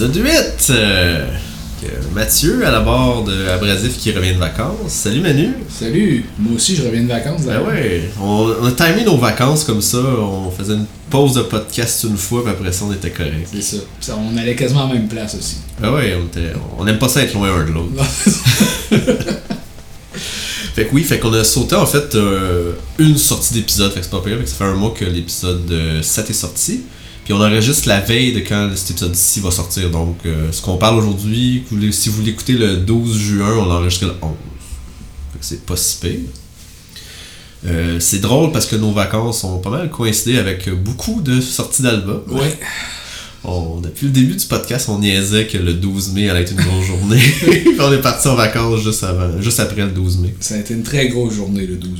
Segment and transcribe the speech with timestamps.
[0.00, 0.70] Épisode 8!
[0.70, 1.26] Euh,
[2.14, 4.88] Mathieu à la barre de Abrasif qui revient de vacances.
[4.88, 5.50] Salut Manu!
[5.68, 6.24] Salut!
[6.38, 7.42] Moi aussi je reviens de vacances.
[7.42, 9.98] Ben ouais, on, on, a timé nos vacances comme ça.
[9.98, 13.46] On faisait une pause de podcast une fois, puis après ça on était correct.
[13.52, 13.76] C'est ça.
[14.00, 14.16] ça.
[14.16, 15.58] On allait quasiment à la même place aussi.
[15.78, 17.92] Ben ouais, on, était, on aime pas ça être loin un de l'autre.
[20.74, 24.04] Fait que oui, fait qu'on a sauté en fait euh, une sortie d'épisode, fait que
[24.06, 25.70] c'est pas pire, fait que ça fait un mois que l'épisode
[26.00, 26.82] 7 est sorti.
[27.30, 29.88] Puis on enregistre la veille de quand cet épisode-ci va sortir.
[29.88, 31.62] Donc euh, ce qu'on parle aujourd'hui,
[31.92, 34.32] si vous l'écoutez le 12 juin, on enregistre le 11.
[35.32, 36.18] Fait que c'est pas si pire.
[37.66, 41.82] Euh, c'est drôle parce que nos vacances ont pas mal coïncidé avec beaucoup de sorties
[41.82, 42.24] d'albums.
[42.30, 42.58] Ouais.
[43.44, 46.62] On, depuis le début du podcast, on niaisait que le 12 mai allait être une
[46.62, 47.20] grosse journée.
[47.42, 50.34] Puis on est parti en vacances juste, avant, juste après le 12 mai.
[50.40, 51.98] Ça a été une très grosse journée le 12 mai.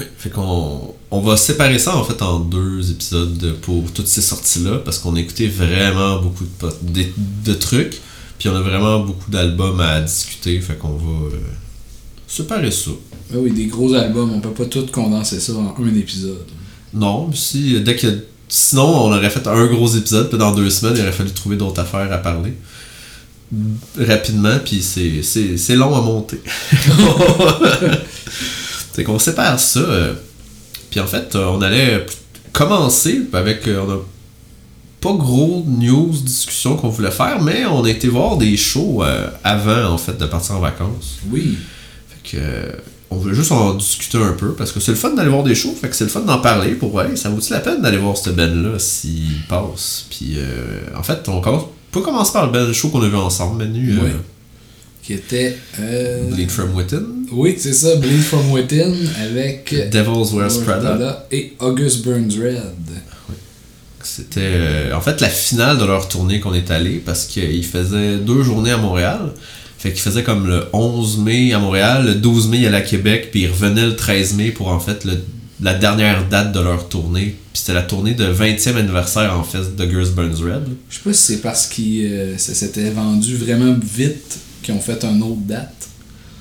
[0.00, 4.22] Oui, fait qu'on on va séparer ça en fait en deux épisodes pour toutes ces
[4.22, 6.44] sorties-là parce qu'on a écouté vraiment beaucoup
[6.82, 7.04] de,
[7.44, 8.00] de, trucs.
[8.38, 10.60] Puis on a vraiment beaucoup d'albums à discuter.
[10.60, 11.40] Fait qu'on va euh,
[12.26, 12.90] séparer ça.
[13.30, 16.46] Ben oui, des gros albums, on peut pas tout condenser ça en un épisode.
[16.92, 20.94] Non, si dès que Sinon, on aurait fait un gros épisode, puis dans deux semaines,
[20.96, 22.54] il aurait fallu trouver d'autres affaires à parler.
[23.98, 26.40] Rapidement, puis c'est long à monter.
[28.92, 29.80] c'est qu'on sépare ça.
[29.80, 30.14] Euh,
[30.96, 32.06] puis en fait, on allait
[32.54, 33.68] commencer avec.
[33.68, 33.98] Euh, on a
[35.02, 39.28] pas gros news, discussion qu'on voulait faire, mais on a été voir des shows euh,
[39.44, 41.18] avant, en fait, de partir en vacances.
[41.30, 41.58] Oui.
[42.08, 42.78] Fait que
[43.10, 45.54] on veut juste en discuter un peu parce que c'est le fun d'aller voir des
[45.54, 47.98] shows, fait que c'est le fun d'en parler pour ouais, ça vaut-il la peine d'aller
[47.98, 50.06] voir cette band là s'il passe?
[50.08, 53.16] Puis euh, en fait, on commence, peut commencer par le band show qu'on a vu
[53.16, 53.98] ensemble, Manu.
[53.98, 54.10] Euh, oui.
[55.06, 56.28] Qui était euh...
[56.32, 57.04] Bleed from Within?
[57.30, 61.28] Oui, c'est ça, Bleed from Within avec Devil's Wears Prada.
[61.30, 62.60] et August Burns Red.
[64.02, 68.16] C'était euh, en fait la finale de leur tournée qu'on est allé parce qu'ils faisaient
[68.16, 69.32] deux journées à Montréal.
[69.78, 72.82] Fait qu'il faisait comme le 11 mai à Montréal, le 12 mai il allait à
[72.82, 75.06] Québec, puis il revenait le 13 mai pour en fait
[75.60, 77.36] la dernière date de leur tournée.
[77.52, 80.64] Puis c'était la tournée de 20e anniversaire en fait de Girls Burns Red.
[80.90, 84.80] Je sais pas si c'est parce que euh, ça s'était vendu vraiment vite qu'ils ont
[84.80, 85.88] fait une autre date.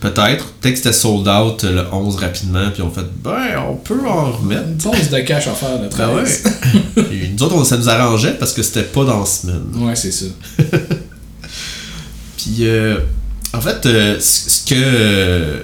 [0.01, 0.47] Peut-être.
[0.59, 4.31] Peut-être que c'était sold out le 11 rapidement, puis on fait, ben, on peut en
[4.31, 4.67] remettre.
[4.67, 6.43] Une pause de cash à faire le 13.
[6.95, 7.29] Ben ouais.
[7.37, 9.63] nous autres, ça nous arrangeait parce que c'était pas dans la semaine.
[9.75, 10.25] Ouais, c'est ça.
[12.37, 12.99] puis, euh,
[13.53, 15.63] en fait, euh, ce que.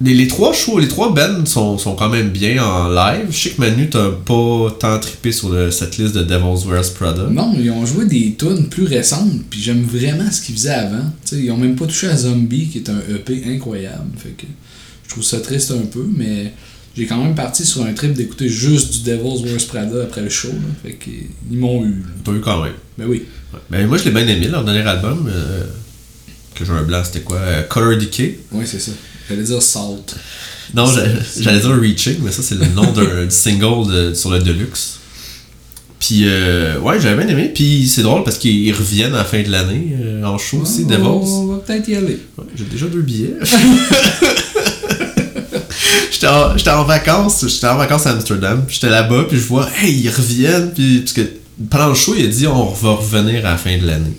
[0.00, 3.26] Les, trois shows, les trois bands sont, quand même bien en live.
[3.30, 7.24] Je sais que Manu t'as pas tant trippé sur cette liste de Devil's Wears Prada.
[7.30, 11.04] Non, ils ont joué des tunes plus récentes, puis j'aime vraiment ce qu'ils faisaient avant.
[11.24, 14.10] T'sais, ils ont même pas touché à Zombie, qui est un EP incroyable.
[14.16, 14.46] Fait que
[15.04, 16.52] je trouve ça triste un peu, mais
[16.96, 20.28] j'ai quand même parti sur un trip d'écouter juste du Devil's Wears Prada après le
[20.30, 20.52] show.
[20.82, 21.10] Fait que
[21.50, 22.04] ils m'ont eu.
[22.24, 22.74] T'as eu quand même.
[22.96, 23.24] Ben oui.
[23.70, 25.28] Ben moi je l'ai bien aimé, leur dernier album.
[25.28, 25.64] Euh,
[26.54, 27.36] que j'ai un blanc, c'était quoi?
[27.36, 28.90] Euh, Color Decay Oui, c'est ça.
[29.28, 30.16] J'allais dire Salt.
[30.74, 30.86] Non,
[31.40, 34.98] j'allais dire Reaching, mais ça, c'est le nom d'un single sur le Deluxe.
[35.98, 37.50] Puis, euh, ouais, j'avais bien aimé.
[37.52, 40.84] Puis, c'est drôle parce qu'ils reviennent à la fin de l'année euh, en show aussi,
[40.84, 41.04] Devils.
[41.04, 42.20] On va peut-être y aller.
[42.54, 43.34] j'ai déjà deux billets.
[46.10, 49.92] j'étais en, en, vacances, j'étais en vacances à Amsterdam, j'étais là-bas, puis je vois, hey,
[49.92, 51.22] ils reviennent, puis parce que
[51.68, 54.12] pendant le show, il a dit, on va revenir à la fin de l'année.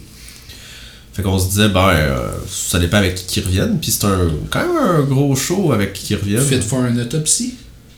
[1.20, 3.78] Fait qu'on se disait, ben, euh, ça dépend avec qui qui reviennent.
[3.78, 6.42] Puis c'est un, quand même un gros show avec qui qui reviennent.
[6.42, 7.56] Fit for an autopsy?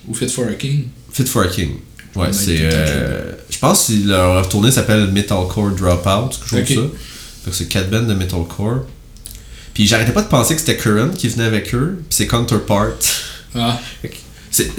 [0.07, 0.87] Ou Fit for a King?
[1.11, 1.75] Fit for a King.
[2.15, 2.57] Ouais, c'est.
[2.61, 6.75] Euh, je pense que leur tournée s'appelle Metalcore Dropout, quelque chose okay.
[6.75, 6.81] ça.
[7.45, 8.85] Fait que c'est 4 bands de Metalcore.
[9.75, 11.99] Puis j'arrêtais pas de penser que c'était Current qui venait avec eux.
[12.09, 12.97] Puis c'est Counterpart.
[13.53, 13.79] Ah.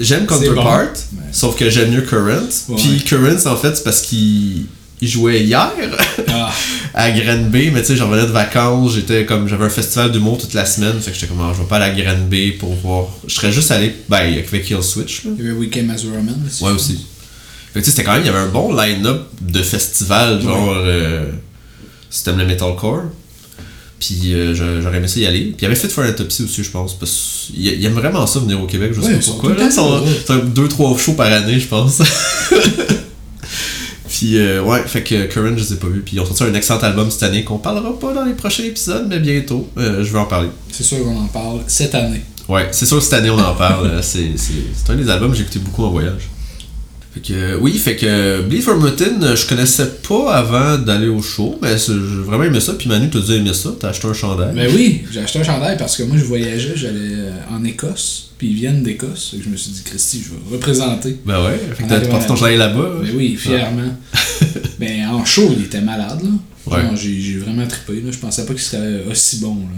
[0.01, 0.91] J'aime Counterpart,
[1.31, 2.75] sauf que j'aime mieux Current.
[2.75, 4.65] Puis Current, en fait, c'est parce qu'ils
[5.03, 5.71] il jouait hier
[6.29, 6.51] ah.
[6.93, 10.37] à Granby, mais tu sais, j'en venais de vacances, j'étais comme j'avais un festival d'humour
[10.37, 12.73] toute la semaine, fait que j'étais comme ah, je vais pas aller à Granby pour
[12.75, 13.07] voir.
[13.27, 15.23] Je serais juste allé ben avec Kill Switch.
[15.25, 15.31] Là.
[15.37, 16.63] Il y avait Weekend as Roman aussi.
[16.63, 17.05] Ouais aussi.
[17.73, 20.41] Fait que tu sais, c'était quand même, il y avait un bon line-up de festival,
[20.41, 21.31] genre euh,
[22.11, 23.05] si t'aimes le metalcore.
[23.99, 25.41] Puis euh, j'aurais aimé ça y aller.
[25.45, 26.93] Puis il y avait fait faire autopsie aussi, je pense.
[26.99, 29.55] Parce qu'il aime vraiment ça venir au Québec, je sais pas pourquoi.
[29.69, 32.01] C'est deux, trois shows par année, je pense.
[34.23, 35.99] Puis, euh, ouais, fait que Current, je les ai pas vus.
[35.99, 38.63] Puis, ils ont sorti un excellent album cette année qu'on parlera pas dans les prochains
[38.63, 39.67] épisodes, mais bientôt.
[39.77, 40.47] Euh, je vais en parler.
[40.71, 42.21] C'est sûr qu'on en parle cette année.
[42.47, 44.01] Ouais, c'est sûr cette année on en parle.
[44.01, 44.31] c'est
[44.87, 46.29] un des albums que j'ai écouté beaucoup en voyage.
[47.13, 51.59] Fait que, oui, fait que Bleed for Mutin, je connaissais pas avant d'aller au show,
[51.61, 52.73] mais j'ai vraiment aimé ça.
[52.73, 54.55] Puis Manu, t'as dû aimer ça, t'as acheté un chandail.
[54.55, 58.31] Ben oui, j'ai acheté un chandail parce que moi je voyageais, j'allais euh, en Écosse,
[58.39, 59.35] puis ils viennent d'Écosse.
[59.39, 61.17] Je me suis dit, Christy, je vais représenter.
[61.23, 62.93] Ben ouais, fait que t'as porté ton chandail là-bas.
[63.03, 63.95] Ben oui, fièrement.
[64.79, 66.29] ben en show, il était malade, là.
[66.65, 66.81] Ouais.
[66.95, 68.01] J'ai vraiment trippé.
[68.01, 68.11] Là.
[68.11, 69.55] Je pensais pas qu'il serait aussi bon.
[69.55, 69.77] Là.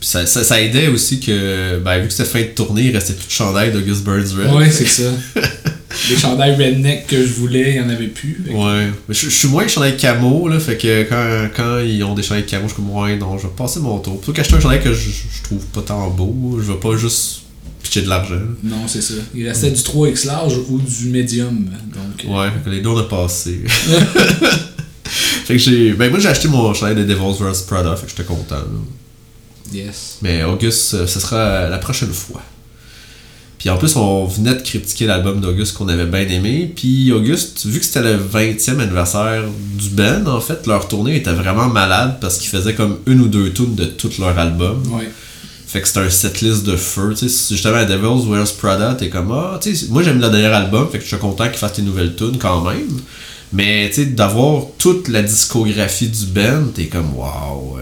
[0.00, 2.94] Puis ça, ça, ça aidait aussi que, ben, vu que c'était fin de tournée, il
[2.94, 4.54] restait plus de chandail d'August Burns Red.
[4.54, 5.10] Ouais, c'est ça.
[6.08, 8.40] Les chandails redneck que je voulais, il y en avait plus.
[8.46, 8.88] Que- Ouais.
[9.08, 12.22] Mais je, je suis moins chandail camo, là, fait que quand, quand ils ont des
[12.22, 14.18] chandails camo, je suis comme, ouais, non, je vais passer mon tour.
[14.20, 17.42] Plutôt qu'acheter un chandail que je, je trouve pas tant beau, je vais pas juste
[17.82, 18.36] pitcher de l'argent.
[18.62, 19.14] Non, c'est ça.
[19.34, 21.56] Il restait du 3X large ou du médium.
[21.64, 23.60] Donc, euh, Ouais, fait que les deux on a passé.
[25.04, 25.92] fait que j'ai.
[25.94, 28.56] Ben moi j'ai acheté mon chandail de Devil's vs Prada, fait que j'étais content.
[28.56, 29.72] là.
[29.72, 30.18] yes.
[30.22, 32.42] Mais Auguste, euh, ce sera la prochaine fois.
[33.60, 36.72] Puis en plus, on venait de critiquer l'album d'Auguste qu'on avait bien aimé.
[36.74, 39.44] Puis Auguste, vu que c'était le 20e anniversaire
[39.78, 43.28] du band, en fait, leur tournée était vraiment malade parce qu'ils faisaient comme une ou
[43.28, 44.82] deux tunes de tout leur album.
[44.90, 45.10] Ouais.
[45.66, 47.14] Fait que c'était un setlist de feu.
[47.16, 50.30] Tu sais, justement, à Devil's Wears Prada, t'es comme, ah, tu sais, moi j'aime le
[50.30, 52.88] dernier album, fait que je suis content qu'ils fassent des nouvelles tunes quand même.
[53.52, 57.76] Mais, tu sais, d'avoir toute la discographie du band, t'es comme, waouh.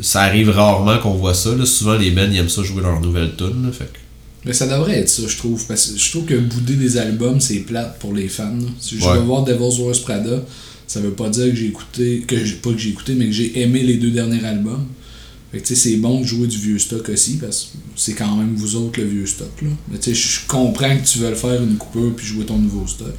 [0.00, 1.50] ça arrive rarement qu'on voit ça.
[1.54, 1.66] Là.
[1.66, 3.66] Souvent, les bands, ils aiment ça jouer leurs nouvelles tunes.
[3.66, 3.98] là, fait que-
[4.44, 5.64] Mais ça devrait être ça, je trouve.
[5.66, 8.44] Parce que je trouve que bouder des albums, c'est plate pour les fans.
[8.56, 8.68] là.
[8.80, 9.14] Si je Ouais.
[9.18, 10.42] vais voir Devil's Wars Prada,
[10.86, 13.32] ça veut pas dire que j'ai écouté, que j'ai pas que j'ai écouté, mais que
[13.32, 14.86] j'ai aimé les deux derniers albums.
[15.52, 18.12] Fait que tu sais, c'est bon de jouer du vieux stock aussi, parce que c'est
[18.14, 19.50] quand même vous autres le vieux stock.
[19.62, 19.68] Là.
[19.90, 22.56] Mais tu sais, je comprends que tu veux le faire une coupure puis jouer ton
[22.58, 23.14] nouveau stock.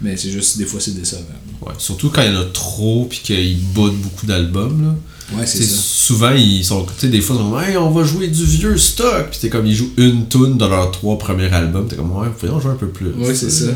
[0.00, 1.22] Mais c'est juste, des fois, c'est décevant.
[1.22, 1.68] là.
[1.68, 1.74] ouais.
[1.78, 4.82] Surtout quand il y en a trop, puis qu'ils boudent beaucoup d'albums.
[4.84, 4.94] là.
[5.36, 5.76] Ouais, c'est ça.
[5.76, 8.44] Souvent, ils sont, tu sais, des fois, ils sont comme, hey, on va jouer du
[8.44, 9.28] vieux stock.
[9.30, 11.86] Puis t'es comme, ils jouent une tune dans leurs trois premiers albums.
[11.86, 13.10] T'es comme, ouais, en jouer un peu plus.
[13.10, 13.66] Ouais, c'est ça.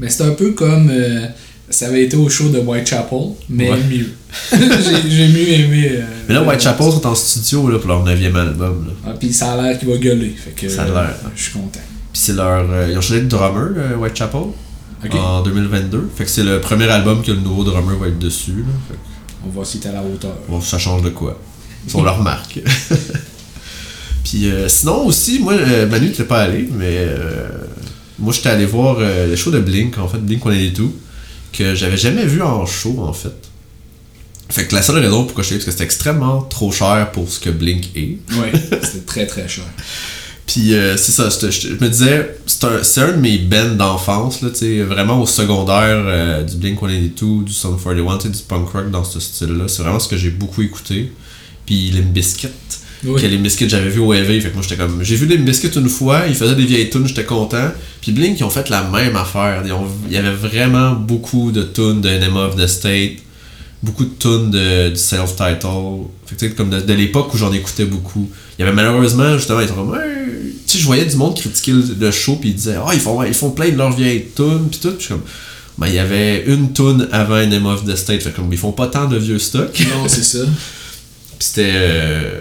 [0.00, 0.88] Mais c'est un peu comme.
[0.90, 1.26] euh,
[1.70, 3.18] ça avait été au show de Whitechapel,
[3.50, 3.76] mais Ouais.
[3.90, 4.10] mieux.
[4.52, 5.88] j'ai, mieux aimé.
[5.96, 8.86] euh, Mais là, Whitechapel sont en studio là, pour leur neuvième album.
[8.86, 8.92] Là.
[9.06, 10.30] Ah, puis ça a l'air qu'il va gueuler.
[10.34, 10.96] Fait que, Ça a l'air.
[11.24, 11.80] euh, Je suis content.
[12.12, 12.70] Puis c'est leur.
[12.70, 14.40] euh, ils ont changé de drummer, euh, Whitechapel,
[15.12, 16.08] en 2022.
[16.16, 18.52] Fait que c'est le premier album que le nouveau drummer va être dessus.
[18.52, 18.72] Là.
[18.88, 18.98] Fait que,
[19.48, 20.34] On va voir si t'es à la hauteur.
[20.46, 21.40] bon, ça change de quoi?
[21.86, 22.60] Ils ont leur marque.
[24.24, 27.48] Puis euh, sinon aussi, moi, euh, Manu, t'es pas allé, mais euh,
[28.18, 30.92] moi j'étais allé voir euh, le show de Blink, en fait, Blink On est tout,
[31.50, 33.32] que j'avais jamais vu en show, en fait.
[34.50, 37.10] Fait que la seule raison pourquoi je suis allé, parce que c'était extrêmement trop cher
[37.12, 38.18] pour ce que Blink est.
[38.34, 38.52] Ouais,
[38.82, 39.64] c'était très très cher.
[40.48, 44.48] Puis euh, c'est ça, je, me disais, c'est un, un de mes bands d'enfance, là,
[44.48, 49.04] tu vraiment au secondaire, euh, du Blink-182, du Sum 41, tu du punk rock dans
[49.04, 49.64] ce style-là.
[49.68, 51.12] C'est vraiment ce que j'ai beaucoup écouté.
[51.66, 52.48] Puis Limp Bizkit,
[53.04, 53.20] Oui.
[53.20, 55.02] que Limp Bizkit j'avais vu au EV, fait que moi j'étais comme...
[55.04, 57.68] J'ai vu Limp Bizkit une fois, ils faisaient des vieilles tunes, j'étais content.
[58.00, 59.62] Puis Blink, ils ont fait la même affaire.
[59.66, 63.18] Ils ont- Il y avait vraiment beaucoup de tunes de Enema of the State,
[63.82, 66.06] beaucoup de tunes de, du self-title.
[66.26, 68.28] Fait que, comme de, de l'époque où j'en écoutais beaucoup.
[68.58, 69.96] Il y avait malheureusement, justement, ils comme,
[70.66, 73.22] sais, je voyais du monde critiquer le, le show, puis ils disaient, ah, ils, font,
[73.22, 74.94] ils font plein de leurs vieilles tunes, puis tout.
[74.98, 75.22] Suis comme,
[75.78, 78.72] ben, il y avait une tune avant Enema of the State, fait comme, ils font
[78.72, 79.78] pas tant de vieux stock.
[79.80, 80.38] Non, c'est ça.
[81.38, 81.70] Puis c'était.
[81.72, 82.40] euh,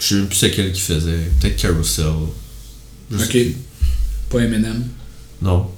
[0.00, 1.30] je sais même plus c'est quel qui faisait.
[1.40, 2.06] Peut-être Carousel.
[3.14, 3.36] Ok.
[4.28, 4.84] Pas Eminem.
[5.40, 5.68] Non.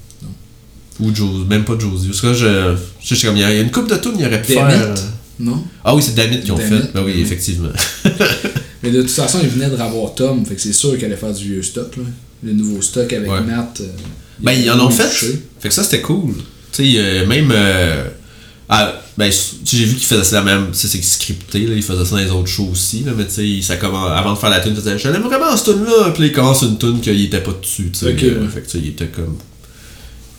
[1.00, 1.44] Ou Josie.
[1.48, 2.08] Même pas Josie.
[2.08, 2.74] Parce que je.
[3.02, 4.94] Je sais comme, il y a il une coupe de tunes, il aurait pu faire.
[4.96, 5.02] It.
[5.40, 5.62] Non?
[5.84, 6.76] Ah oui, c'est Damit qui ont fait.
[6.76, 6.92] It.
[6.94, 7.68] Ben oui, effectivement.
[8.82, 11.16] Mais de toute façon, il venait de revoir Tom, fait que c'est sûr qu'il allait
[11.16, 11.96] faire du vieux stock.
[11.96, 12.02] Là.
[12.44, 13.40] Le nouveau stock avec Ouais.
[13.40, 13.80] Matt.
[13.80, 13.86] euh,
[14.40, 15.08] Ben, il ils en ont fait.
[15.08, 15.40] touché.
[15.60, 16.34] Fait que ça, c'était cool.
[16.72, 17.50] Tu sais, euh, même.
[17.52, 18.04] euh,
[18.68, 19.32] ah, ben,
[19.64, 20.68] j'ai vu qu'ils faisaient ça la même.
[20.72, 21.74] Tu sais, c'est scripté, là.
[21.74, 23.12] Ils faisaient ça dans les autres shows aussi, là.
[23.16, 25.74] Mais tu sais, ça commence- avant de faire la tune, ils faisaient J'aime vraiment cette
[25.74, 26.10] tune-là.
[26.12, 28.06] Puis là, ils commencent une tune qu'il était pas dessus, tu sais.
[28.06, 28.48] Euh.
[28.48, 29.36] Fait que, tu sais, il était comme.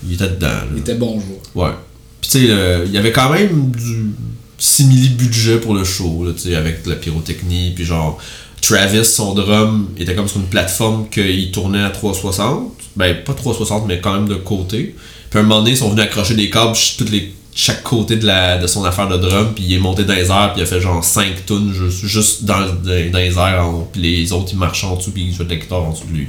[0.06, 0.66] Il était dedans, là.
[0.74, 1.70] Il était bon joueur.
[1.70, 1.76] Ouais.
[2.22, 2.54] Puis tu sais,
[2.86, 4.12] il y avait quand même du
[4.58, 8.18] simili-budget pour le show, là, tu sais, avec de la pyrotechnie, puis genre,
[8.62, 12.74] Travis, son drum, était comme sur une plateforme qu'il tournait à 360.
[12.98, 14.96] Ben, pas 360, mais quand même de côté.
[15.30, 17.84] Puis à un moment donné, ils sont venus accrocher des câbles ch- toutes les, chaque
[17.84, 20.52] côté de, la, de son affaire de drum, puis il est monté dans les airs,
[20.54, 24.02] puis il a fait genre 5 tonnes juste, juste dans, dans, les airs, en- puis
[24.02, 26.18] les autres, ils marchaient en dessous, puis ils jouaient de la guitare en dessous de
[26.18, 26.28] lui.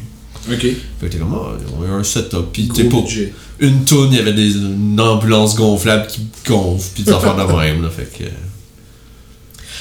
[0.50, 0.60] Ok.
[0.60, 3.32] Fait que t'es comme, ah, on a un setup, puis t'es budget.
[3.60, 7.52] Une toune, il y avait des, une ambulance gonflable qui gonfle, puis des affaires de
[7.52, 8.24] même, là, fait que...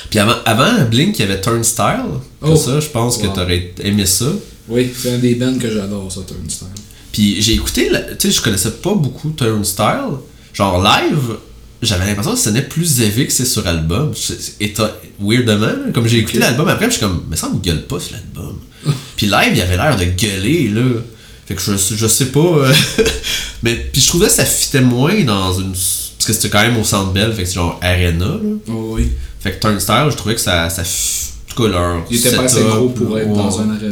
[0.09, 2.03] Puis avant, avant Blink, il y avait Turnstile,
[2.41, 2.55] Oh.
[2.55, 4.25] ça, je pense que t'aurais aimé ça.
[4.67, 6.67] Oui, c'est un des bands que j'adore, ça, Turnstile.
[7.11, 10.17] Puis j'ai écouté, tu sais, je connaissais pas beaucoup Turnstile,
[10.53, 11.37] genre live,
[11.81, 14.57] j'avais l'impression que ce sonnait plus élevé que c'est sur album, C'est-
[15.19, 18.13] weirdement, comme j'ai écouté l'album après, je suis comme, mais ça me gueule pas sur
[18.13, 18.57] l'album.
[19.15, 21.01] puis live, il avait l'air de gueuler, là.
[21.49, 22.39] Fait que je, je sais pas.
[22.39, 22.73] euh,
[23.63, 25.71] mais puis je trouvais que ça fitait moins dans une.
[25.71, 28.39] Parce que c'était quand même au centre belle, fait que c'est genre Arena, là.
[28.67, 29.09] Oh, oui.
[29.39, 30.69] Fait que Turnstile, je trouvais que ça.
[30.69, 32.05] ça en tout cas, leur.
[32.11, 33.35] Il était pas assez gros pour être ouais.
[33.35, 33.87] dans un arena.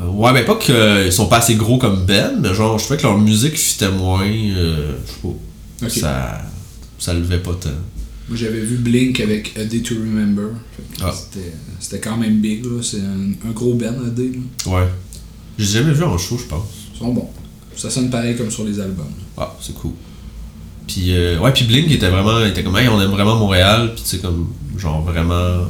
[0.00, 2.96] Euh, Ouais, mais pas qu'ils sont pas assez gros comme Ben, mais genre, je trouvais
[2.98, 4.24] que leur musique fitait moins.
[4.26, 4.92] euh,
[5.82, 6.08] je sais pas.
[6.08, 6.42] Ça.
[6.98, 7.68] ça levait pas tant.
[8.28, 10.46] Moi, j'avais vu Blink avec A Day to Remember.
[10.76, 11.12] Fait que Ah.
[11.14, 12.80] C'était, c'était quand même big, là.
[12.82, 14.30] C'est un, un gros band, A Day.
[14.66, 14.72] là.
[14.72, 14.88] Ouais.
[15.58, 16.64] J'ai jamais vu en show, je pense.
[17.00, 17.30] Sont bons.
[17.76, 19.06] Ça sonne pareil comme sur les albums.
[19.38, 19.92] Ah, c'est cool.
[20.86, 24.02] Puis, euh, ouais, puis Blink était vraiment, était comme, hey, on aime vraiment Montréal, puis
[24.02, 25.66] tu sais, comme, genre vraiment.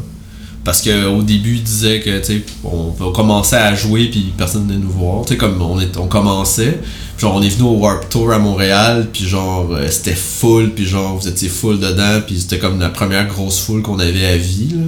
[0.65, 4.67] Parce qu'au début, ils disaient que, tu sais, on, on commençait à jouer, puis personne
[4.67, 5.25] venait nous voir.
[5.25, 6.81] Tu sais, comme, on, est, on commençait,
[7.17, 10.71] puis genre, on est venu au Warp Tour à Montréal, puis genre, euh, c'était full,
[10.71, 14.27] puis genre, vous étiez full dedans, puis c'était comme la première grosse foule qu'on avait
[14.27, 14.87] à vie, là.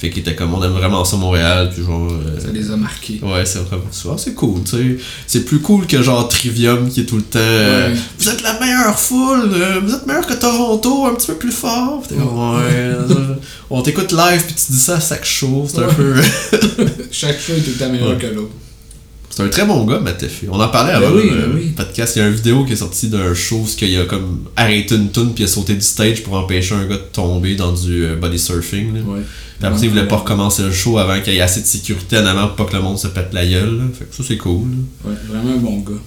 [0.00, 2.08] Fait qu'il était comme, on aime vraiment ça Montréal, puis genre.
[2.10, 3.20] euh, Ça les a marqués.
[3.22, 4.08] Ouais, c'est vraiment ça.
[4.16, 4.96] C'est cool, tu sais.
[5.26, 7.38] C'est plus cool que genre Trivium qui est tout le temps.
[7.38, 7.98] euh, Ouais.
[8.18, 11.52] vous êtes la meilleure foule, euh, vous êtes meilleur que Toronto, un petit peu plus
[11.52, 12.00] fort.
[12.00, 12.96] Puis t'es comme, ouais.
[13.68, 15.66] on t'écoute live puis tu dis ça à chaque show.
[15.68, 16.14] C'est un peu.
[17.12, 18.52] Chaque show est tout le temps meilleur que l'autre.
[19.32, 20.24] C'est un très bon gars, Matt.
[20.50, 21.70] On en parlait Ben avant oui, le ben oui.
[21.76, 22.16] podcast.
[22.16, 24.96] Il y a une vidéo qui est sortie d'un show où il a comme arrêté
[24.96, 27.72] une tune puis il a sauté du stage pour empêcher un gars de tomber dans
[27.72, 28.92] du euh, body surfing.
[28.94, 29.00] là.
[29.02, 29.20] Ouais.
[29.58, 32.18] Puis après, il voulait pas recommencer le show avant qu'il y ait assez de sécurité
[32.18, 33.78] en avant pour pas que le monde se pète la gueule.
[33.78, 33.84] là.
[33.96, 34.66] Fait que ça, c'est cool.
[35.04, 35.10] là.
[35.10, 36.00] Ouais, vraiment un bon gars.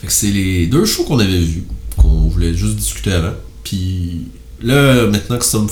[0.00, 1.64] Fait que c'est les deux shows qu'on avait vus,
[1.96, 3.32] qu'on voulait juste discuter avant.
[3.64, 4.28] Puis
[4.62, 5.68] là, maintenant que Sum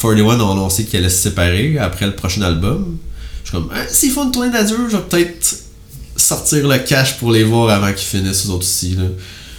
[0.00, 2.98] 41 a annoncé qu'ils allaient se séparer après le prochain album,
[3.42, 5.56] je suis comme, hein, s'ils font une tournée d'adieu, je vais peut-être
[6.20, 8.94] sortir le cash pour les voir avant qu'ils finissent eux autres aussi.
[8.96, 9.04] Là.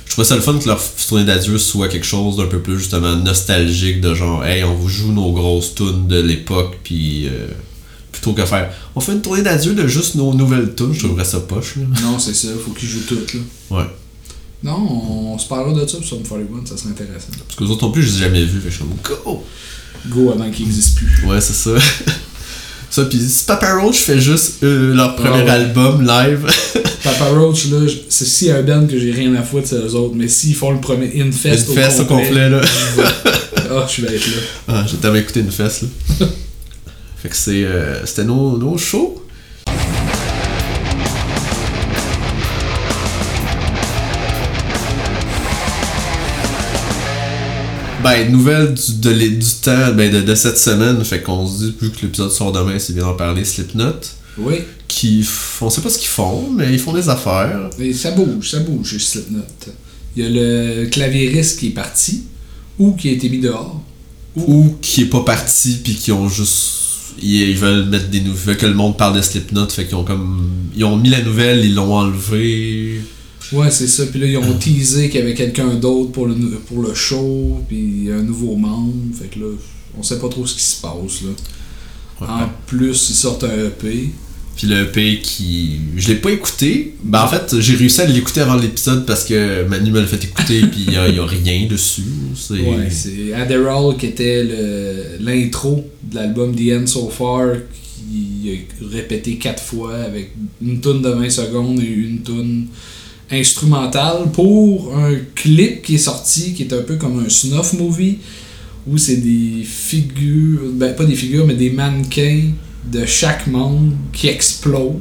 [0.05, 2.77] Je trouvais ça le fun que leur tournée d'adieu soit quelque chose d'un peu plus
[2.77, 7.47] justement nostalgique, de genre, hey, on vous joue nos grosses tunes de l'époque, puis euh,
[8.11, 11.23] plutôt que faire, on fait une tournée d'adieu de juste nos nouvelles tunes, je trouverais
[11.23, 11.77] ça poche.
[11.77, 11.83] Là.
[12.01, 13.39] Non, c'est ça, faut qu'ils jouent toutes, là.
[13.69, 13.85] Ouais.
[14.63, 17.29] Non, on se parlera de ça sur Sum 41, ça serait intéressant.
[17.47, 18.83] Parce que les autres non plus, je les ai jamais vus, fait que je suis
[18.83, 19.43] comme, go!
[20.07, 21.25] Go avant qu'il n'existe plus.
[21.25, 21.71] Ouais, c'est ça.
[22.91, 25.49] ça, puis si Papa Roach fait juste euh, leur premier ouais.
[25.49, 26.45] album live,
[27.03, 27.77] Papa Roach, là,
[28.09, 30.13] c'est a un band que j'ai rien à foutre, c'est eux autres.
[30.13, 32.59] Mais s'ils font le premier Infest, une fesse au complet, là.
[32.61, 33.07] j'y vais.
[33.71, 34.41] Ah, je vais être là.
[34.67, 36.27] Ah, j'ai tellement écouté une fesse, là.
[37.23, 39.20] fait que c'est, euh, c'était nos, nos shows.
[48.03, 51.75] Ben, nouvelle du, de du temps, ben, de, de cette semaine, fait qu'on se dit,
[51.79, 53.99] vu que l'épisode sort demain, c'est bien d'en parler, Slipknot,
[54.37, 54.55] Oui,
[54.87, 55.25] qui,
[55.61, 57.69] on sait pas ce qu'ils font, mais ils font des affaires.
[57.79, 59.39] et ça bouge, ça bouge Slipknot.
[60.15, 62.23] Il y a le claviériste qui est parti,
[62.79, 63.81] ou qui a été mis dehors.
[64.35, 66.77] ou qui est pas parti puis qui ont juste
[67.21, 70.49] ils, veulent mettre des nouvelles que le monde parle de Slipknot fait qu'ils ont comme
[70.75, 73.01] ils ont mis la nouvelle ils l'ont enlevé
[73.53, 74.05] Ouais, c'est ça.
[74.05, 76.35] Puis là, ils ont teasé qu'il y avait quelqu'un d'autre pour le,
[76.67, 78.93] pour le show, puis un nouveau membre.
[79.19, 79.47] Fait que là,
[79.97, 81.29] on sait pas trop ce qui se passe, là.
[82.21, 82.27] Ouais.
[82.27, 84.09] En plus, ils sortent un EP.
[84.55, 88.41] puis le EP qui je l'ai pas écouté ben en fait j'ai réussi à l'écouter
[88.41, 91.67] avant l'épisode parce que Manu me l'a fait écouter puis il y y a rien
[91.67, 92.03] dessus
[92.35, 97.53] c'est Ouais, c'est Adderall qui était le- l'intro de l'album The End So Far
[98.11, 100.31] qui a répété quatre fois avec
[100.61, 102.67] une toune de 20 secondes et une toune
[103.31, 108.19] instrumentale pour un clip qui est sorti qui est un peu comme un snuff movie
[108.87, 112.51] où c'est des figures, ben pas des figures mais des mannequins
[112.91, 114.95] de chaque membre qui explosent.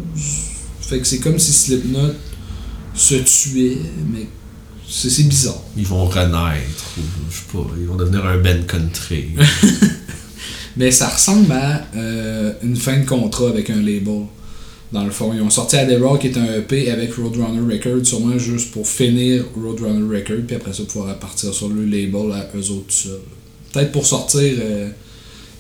[0.81, 2.15] Fait que c'est comme si Slipknot
[2.95, 3.79] se tuait
[4.13, 4.27] mais
[4.89, 5.63] c'est bizarre.
[5.77, 9.29] ils vont renaître ou je sais pas ils vont devenir un band country
[10.77, 14.27] Mais ça ressemble à euh, une fin de contrat avec un label.
[14.93, 18.37] Dans le fond, ils ont sorti Adderall qui est un EP avec Roadrunner Records, sûrement
[18.39, 22.71] juste pour finir Roadrunner Records, puis après ça pouvoir partir sur le label à eux
[22.73, 23.21] autres seuls.
[23.73, 24.41] Peut-être pour sortir.
[24.61, 24.89] euh,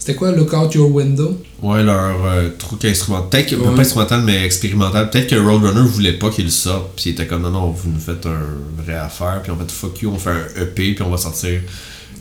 [0.00, 1.36] C'était quoi Look Out Your Window?
[1.62, 3.74] Ouais leur euh, truc instrumental peut-être Ouais.
[3.76, 7.42] pas instrumental mais expérimental peut-être que Roadrunner voulait pas qu'il sorte puis il était comme
[7.42, 10.30] non non vous nous faites un vrai affaire puis en fait fuck you on fait
[10.30, 11.60] un EP puis on va sortir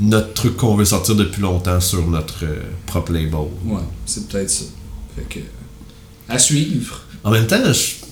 [0.01, 3.34] notre truc qu'on veut sortir depuis longtemps sur notre euh, propre label
[3.66, 4.66] Ouais, c'est peut-être ça.
[5.16, 5.39] Fait que.
[6.29, 7.01] À suivre.
[7.24, 8.05] En même temps, je-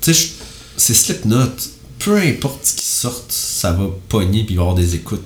[0.00, 0.28] tu sais, je-
[0.76, 1.50] c'est Slipknot.
[1.98, 5.20] Peu importe ce qui sorte, ça va pogner puis il va y avoir des écoutes.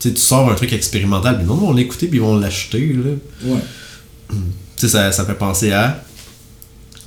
[0.00, 2.38] Tu sais, tu sors un truc expérimental, puis non, on va l'écouter puis ils vont
[2.38, 2.94] l'acheter.
[2.94, 3.10] là.
[3.52, 3.60] Ouais.
[4.30, 4.36] Tu
[4.76, 6.02] sais, ça, ça fait penser à.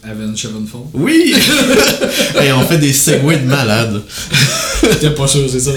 [0.04, 0.86] Avenged Sevenfold.
[0.94, 1.34] Oui!
[2.44, 4.04] Et on fait des segways de malade.
[4.84, 5.72] J'étais pas sûr, c'est ça.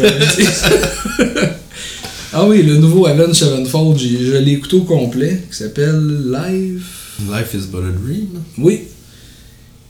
[2.33, 6.83] ah oui, le nouveau Avenged Sevenfold, j'ai- je l'ai écouté au complet, qui s'appelle Live.
[7.31, 8.29] Life is but a dream.
[8.59, 8.83] Oui.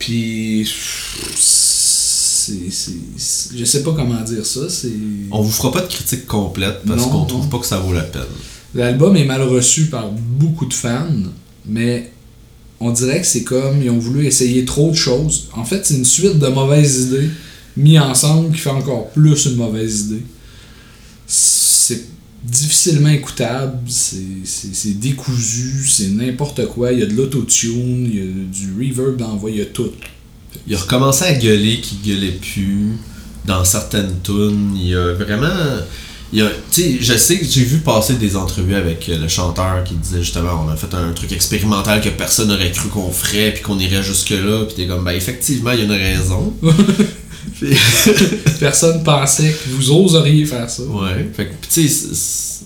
[0.08, 0.66] Puis.
[1.36, 2.70] C'est.
[2.70, 4.70] c'est- c'est- Je sais pas comment dire ça.
[4.70, 4.90] C'est.
[5.30, 7.26] On vous fera pas de critique complète parce Non, qu'on non.
[7.26, 8.22] trouve pas que ça vaut la peine.
[8.74, 11.08] L'album est mal reçu par beaucoup de fans,
[11.66, 12.10] mais
[12.80, 15.48] on dirait que c'est comme ils ont voulu essayer trop de choses.
[15.52, 17.28] En fait, c'est une suite de mauvaises idées
[17.76, 20.22] mis ensemble qui fait encore plus une mauvaise idée.
[21.26, 21.67] C'est
[22.45, 26.92] difficilement écoutable, c'est- décousu, c'est n'importe quoi.
[26.92, 29.90] Il y a de l'autotune, il y a du reverb d'envoi, il y a tout.
[30.66, 32.92] Il a recommencé à gueuler qu'il gueulait plus
[33.47, 34.76] dans certaines tunes.
[34.80, 35.49] Il a vraiment.
[36.30, 39.83] Il a, tu sais, je sais que j'ai vu passer des entrevues avec le chanteur
[39.83, 43.52] qui disait justement on a fait un truc expérimental que personne n'aurait cru qu'on ferait
[43.54, 46.52] puis qu'on irait jusque là puis t'es comme ben effectivement il y a une raison.
[48.60, 50.82] Personne pensait que vous oseriez faire ça.
[50.82, 51.28] Ouais.
[51.34, 52.64] Fait que, tu sais,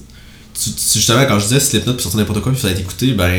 [0.95, 3.35] justement, quand je disais Slipknot puis sortir n'importe quoi, puis ça a été écouté, ben,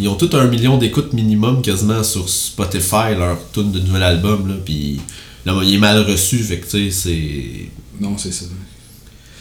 [0.00, 4.48] ils ont tout un million d'écoutes minimum quasiment sur Spotify, leur tune de nouvel album,
[4.48, 5.00] là, puis
[5.44, 7.68] là, il est mal reçu, fait que, tu sais, c'est.
[8.00, 8.46] Non, c'est ça.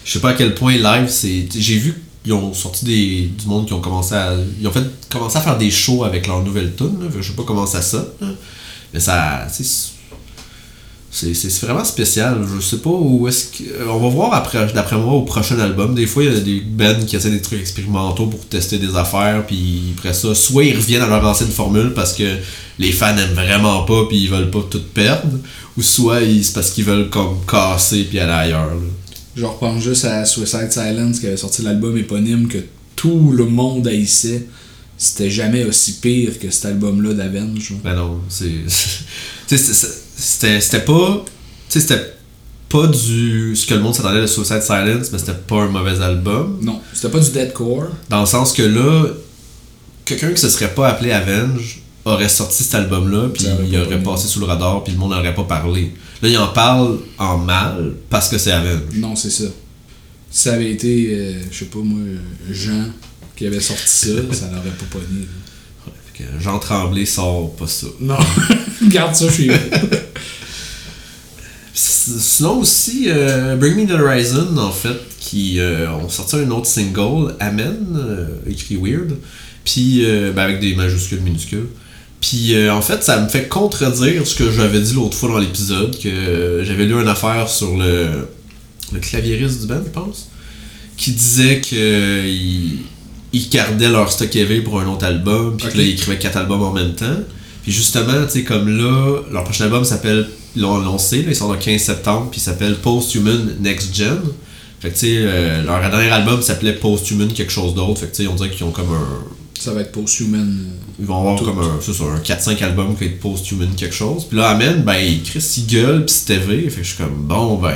[0.06, 1.48] Je sais pas à quel point live, c'est.
[1.56, 4.36] J'ai vu qu'ils ont sorti des, du monde qui ont commencé à.
[4.60, 7.44] Ils ont fait commencé à faire des shows avec leur nouvelle tune, je sais pas
[7.46, 8.28] comment ça sonne, là.
[8.94, 9.48] mais ça.
[9.56, 9.93] tu sais,
[11.14, 12.44] c'est vraiment spécial.
[12.56, 13.88] Je sais pas où est-ce que.
[13.88, 15.94] On va voir après, d'après moi, au prochain album.
[15.94, 18.96] Des fois, il y a des bands qui essaient des trucs expérimentaux pour tester des
[18.96, 22.38] affaires, puis après ça, soit ils reviennent à leur ancienne formule parce que
[22.80, 25.38] les fans aiment vraiment pas, puis ils veulent pas tout perdre,
[25.78, 28.66] ou soit ils- c'est parce qu'ils veulent comme casser, puis aller ailleurs.
[28.68, 28.82] là.
[29.36, 32.60] Je repense juste à Suicide Silence qui avait sorti l'album éponyme que
[32.96, 34.46] tout le monde haïssait.
[34.98, 37.74] C'était jamais aussi pire que cet album-là d'Avenge.
[37.84, 38.46] Ben non, c'est.
[40.24, 41.24] c'était c'était pas.
[41.70, 42.14] Tu sais, c'était
[42.70, 43.56] pas du.
[43.56, 46.60] ce que le monde s'attendait de Suicide Silence, mais c'était pas un mauvais album.
[46.62, 47.90] Non, c'était pas du deadcore.
[48.10, 49.08] Dans le sens que là,
[50.06, 53.86] quelqu'un qui se serait pas appelé Avenge aurait sorti cet album-là, puis aurait il pas
[53.86, 55.94] aurait passé sous le radar, puis le monde n'aurait pas parlé.
[56.22, 58.96] Là, il en parle en mal parce que c'est Avenge.
[58.96, 59.46] Non, c'est ça.
[60.32, 62.00] Si ça avait été, euh, je sais pas moi,
[62.50, 62.86] Jean
[63.36, 65.28] qui avait sorti ça, ça l'aurait pas pogné.
[66.40, 67.88] Jean Tremblay sort pas ça.
[68.00, 68.18] Non,
[68.88, 69.56] garde ça chez vous.
[72.06, 76.66] Sinon aussi, euh, Bring Me the Horizon, en fait, qui euh, ont sorti un autre
[76.68, 79.14] single, Amen, euh, écrit weird,
[79.64, 81.68] puis euh, ben, avec des majuscules minuscules.
[82.20, 85.98] Puis en fait, ça me fait contredire ce que j'avais dit l'autre fois dans l'épisode,
[86.00, 88.08] que j'avais lu une affaire sur le,
[88.94, 90.30] le claviériste du band, je pense,
[90.96, 92.80] qui disait que ils
[93.34, 95.74] ils gardaient leur stock heavy pour un autre album, puis Ok.
[95.74, 97.20] que là, ils écrivaient quatre albums en même temps.
[97.64, 101.52] Puis justement, tu sais, comme là, leur prochain album s'appelle, l'ont annoncé, là, il sort
[101.52, 104.20] le 15 septembre, puis il s'appelle Post-Human Next Gen.
[104.80, 108.16] Fait que tu sais, euh, leur dernier album s'appelait Post-Human quelque chose d'autre, fait que
[108.16, 109.24] tu sais, on dirait qu'ils ont comme un.
[109.60, 110.72] Ça va être post-human.
[111.00, 111.46] Ils vont avoir Tout.
[111.46, 114.26] comme un, ça, un 4-5 albums qui va être Post-Human quelque chose.
[114.26, 117.16] Puis là, Amen, ben, Chris, il gueule, puis c'était V, fait que je suis comme,
[117.16, 117.74] bon, ben.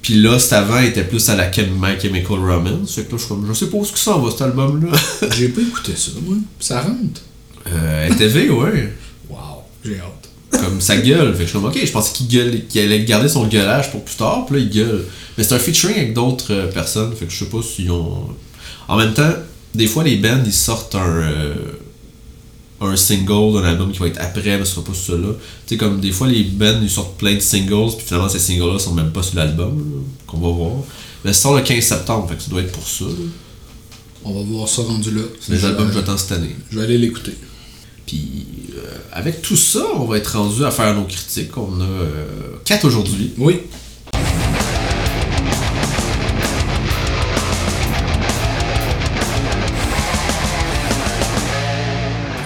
[0.00, 3.16] Puis là, cet avant, il était plus à la My Chemical Romance, fait que là,
[3.18, 4.96] je suis comme, je sais pas où ça va, cet album-là.
[5.36, 6.36] J'ai pas écouté ça, moi.
[6.58, 7.20] Ça rentre.
[7.70, 8.94] euh, était V, ouais.
[9.28, 9.38] Wow,
[9.84, 10.17] j'ai hâte.
[10.50, 11.32] Comme sa gueule.
[11.32, 13.90] Fait que je suis comme, ok, je pensais qu'il gueule, qu'il allait garder son gueulage
[13.90, 15.04] pour plus tard, puis là, il gueule.
[15.36, 18.28] Mais c'est un featuring avec d'autres euh, personnes, fait que je sais pas s'ils ont.
[18.88, 19.32] En même temps,
[19.74, 21.06] des fois, les bands, ils sortent un.
[21.06, 21.54] euh,
[22.80, 25.32] un single d'un album qui va être après, mais ce sera pas celui-là.
[25.66, 28.38] Tu sais, comme des fois, les bands, ils sortent plein de singles, puis finalement, ces
[28.38, 30.72] singles-là sont même pas sur l'album, qu'on va voir.
[31.24, 33.04] Mais ça sort le 15 septembre, fait que ça doit être pour ça.
[33.04, 33.10] là.
[34.24, 35.22] On va voir ça rendu là.
[35.48, 36.54] Les albums j'attends cette année.
[36.70, 37.32] Je vais aller l'écouter.
[38.08, 38.80] Puis, euh,
[39.12, 41.54] avec tout ça, on va être rendu à faire nos critiques.
[41.58, 42.24] On a euh,
[42.64, 43.34] quatre aujourd'hui.
[43.36, 43.60] Oui.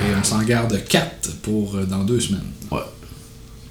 [0.02, 2.40] Et on s'en garde 4 pour euh, dans deux semaines.
[2.72, 2.80] Ouais.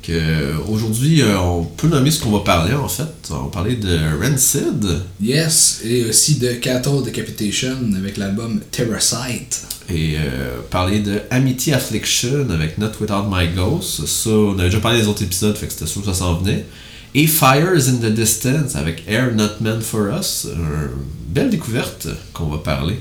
[0.01, 3.03] Que, euh, aujourd'hui, euh, on peut nommer ce qu'on va parler en fait.
[3.31, 9.67] On va parler de Rancid Yes, et aussi de Cattle Decapitation avec l'album Terracite.
[9.93, 14.05] Et euh, parler de Amity Affliction avec Not Without My Ghost.
[14.05, 16.35] Ça, on avait déjà parlé des autres épisodes, fait que c'était sûr que ça s'en
[16.35, 16.65] venait.
[17.13, 20.47] Et Fires in the Distance avec Air Not Meant for Us.
[20.53, 20.89] Une
[21.27, 22.99] belle découverte qu'on va parler.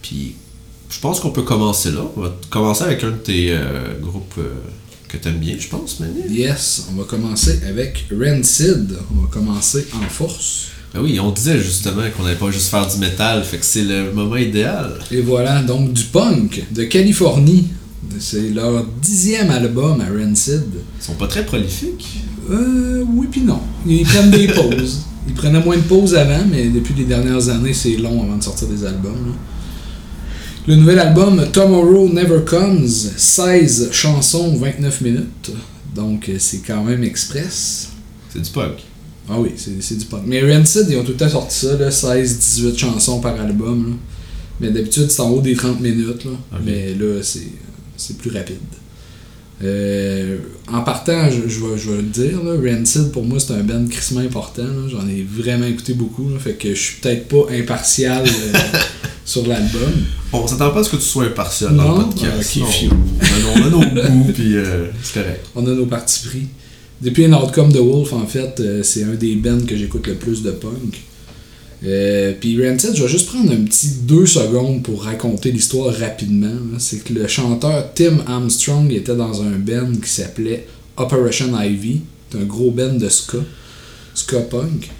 [0.00, 0.34] Puis,
[0.88, 2.00] je pense qu'on peut commencer là.
[2.16, 4.54] On va commencer avec un de tes euh, groupes euh,
[5.08, 6.22] que t'aimes bien, je pense, Manny.
[6.30, 8.98] Yes, on va commencer avec Rancid.
[9.14, 10.68] On va commencer en force.
[10.92, 13.84] Ben oui, on disait justement qu'on n'allait pas juste faire du métal, fait que c'est
[13.84, 14.98] le moment idéal.
[15.12, 17.68] Et voilà, donc du punk de Californie.
[18.18, 20.64] C'est leur dixième album à Rancid.
[21.00, 22.22] Ils sont pas très prolifiques.
[22.50, 23.60] Euh, oui puis non.
[23.86, 25.02] Ils prennent des pauses.
[25.28, 28.42] Ils prenaient moins de pauses avant, mais depuis les dernières années, c'est long avant de
[28.42, 29.12] sortir des albums.
[29.28, 29.32] là.
[30.66, 35.52] Le nouvel album Tomorrow Never Comes, 16 chansons, 29 minutes.
[35.94, 37.90] Donc c'est quand même express.
[38.32, 38.78] C'est du punk.
[39.30, 40.22] Ah oui, c'est c'est du punk.
[40.26, 43.90] Mais Rancid, ils ont tout le temps sorti ça, là, 16-18 chansons par album.
[43.90, 43.94] là.
[44.60, 46.24] Mais d'habitude, c'est en haut des 30 minutes.
[46.24, 46.32] Là.
[46.64, 47.48] Mais là, c'est
[47.96, 48.56] c'est plus rapide.
[49.62, 50.38] Euh,
[50.72, 53.62] en partant, je, je vais, je vais le dire, là, Rancid pour moi c'est un
[53.62, 54.62] band crissement important.
[54.88, 56.28] J'en ai vraiment écouté beaucoup.
[56.30, 58.58] là, fait que je suis peut-être pas impartial euh,
[59.24, 59.92] sur l'album.
[60.32, 61.98] On s'attend pas à ce que tu sois impartial dans Non?
[61.98, 62.58] le podcast.
[62.62, 62.94] Ah.
[63.54, 63.80] On a, on a nos
[64.24, 65.44] goûts, puis euh, c'est correct.
[65.54, 66.46] On a nos partis pris.
[67.02, 70.16] Depuis un Outcome de Wolf, en fait, euh, c'est un des bands que j'écoute le
[70.16, 71.00] plus de punk.
[71.82, 76.58] Euh, Puis Rancid, je vais juste prendre un petit deux secondes pour raconter l'histoire rapidement.
[76.78, 80.66] C'est que le chanteur Tim Armstrong était dans un band qui s'appelait
[80.98, 82.02] Operation Ivy.
[82.30, 83.38] C'est un gros band de ska.
[84.14, 84.90] Ska punk.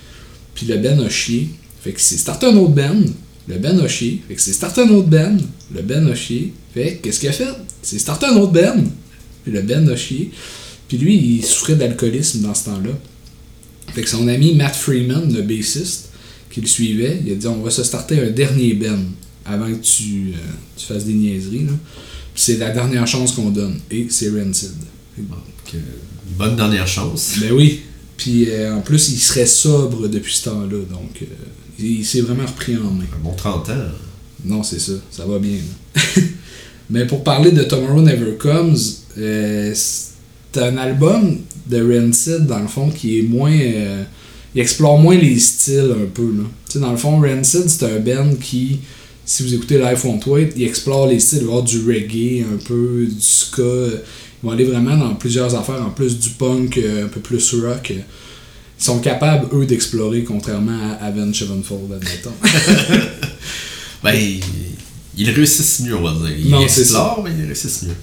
[0.55, 1.49] Puis le band a chié.
[1.83, 3.03] Fait que c'est starté un autre band.
[3.47, 4.23] Le band a chié.
[4.27, 5.37] Fait que c'est starté un autre band.
[5.75, 6.55] Le band a chié.
[6.73, 7.45] Fait que qu'est-ce qu'il a fait?
[7.83, 8.85] C'est starté un autre band.
[9.45, 10.31] Puis le band a chié.
[10.90, 12.90] Puis lui, il souffrait d'alcoolisme dans ce temps-là.
[13.94, 16.09] Fait que son ami Matt Freeman, le bassiste,
[16.50, 18.98] qui le suivait, il a dit on va se starter un dernier band
[19.44, 21.66] avant que tu, euh, tu fasses des niaiseries.
[21.66, 21.74] Là.
[22.35, 23.79] Puis c'est la dernière chance qu'on donne.
[23.88, 24.72] Et c'est Rancid.
[25.16, 25.38] Donc,
[25.74, 25.79] euh,
[26.37, 27.35] bonne dernière chance.
[27.40, 27.83] Ben oui.
[28.16, 30.79] Puis euh, en plus, il serait sobre depuis ce temps-là.
[30.90, 31.26] Donc euh,
[31.79, 33.05] il, il s'est vraiment repris en main.
[33.16, 33.74] Un bon 30 ans.
[34.44, 34.94] Non, c'est ça.
[35.12, 35.59] Ça va bien.
[36.90, 38.76] Mais pour parler de Tomorrow Never Comes,
[39.18, 39.72] euh,
[40.53, 43.53] c'est un album de Rancid, dans le fond, qui est moins.
[43.53, 44.03] euh,
[44.55, 46.23] il explore moins les styles un peu.
[46.37, 46.81] Là.
[46.81, 48.81] Dans le fond, Rancid, c'est un band qui,
[49.25, 51.79] si vous écoutez Life Won't Wait, il explore les styles, il va y avoir du
[51.87, 53.63] reggae, un peu du ska.
[53.63, 57.55] Ils vont aller vraiment dans plusieurs affaires, en plus du punk, euh, un peu plus
[57.55, 57.91] rock.
[57.93, 62.33] Ils sont capables, eux, d'explorer, contrairement à Avenged Sevenfold, admettons.
[64.03, 64.15] Ben,
[65.19, 66.37] ils, réussissent mieux, on va dire.
[66.39, 67.95] Ils Non, explorent, mais ils réussissent mieux.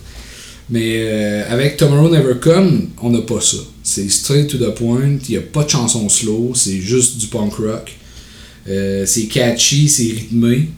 [0.70, 3.58] Mais euh, avec Tomorrow Never Come, on n'a pas ça.
[3.84, 7.28] C'est straight to the point, il n'y a pas de chanson slow, c'est juste du
[7.28, 7.96] punk rock.
[8.70, 10.70] Euh, c'est catchy, c'est rythmé.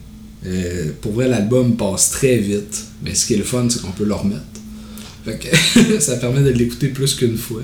[0.45, 2.85] Euh, pour vrai, l'album passe très vite.
[3.03, 4.43] Mais ce qui est le fun, c'est qu'on peut le remettre.
[5.25, 7.63] Fait que ça permet de l'écouter plus qu'une fois.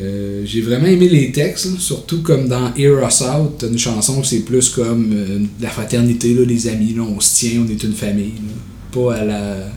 [0.00, 4.40] Euh, J'ai vraiment aimé les textes, surtout comme dans Hear Us Out, une chanson c'est
[4.40, 8.32] plus comme la fraternité, là, les amis, là, on se tient, on est une famille.
[8.90, 9.72] Pas à la,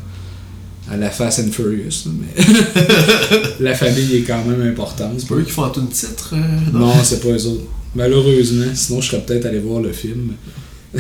[0.90, 2.44] à la Fast and Furious, mais
[3.60, 5.14] la famille est quand même importante.
[5.20, 7.66] C'est pas eux qui font tout le titre euh, Non, c'est pas eux autres.
[7.96, 10.34] Malheureusement, sinon je serais peut-être allé voir le film.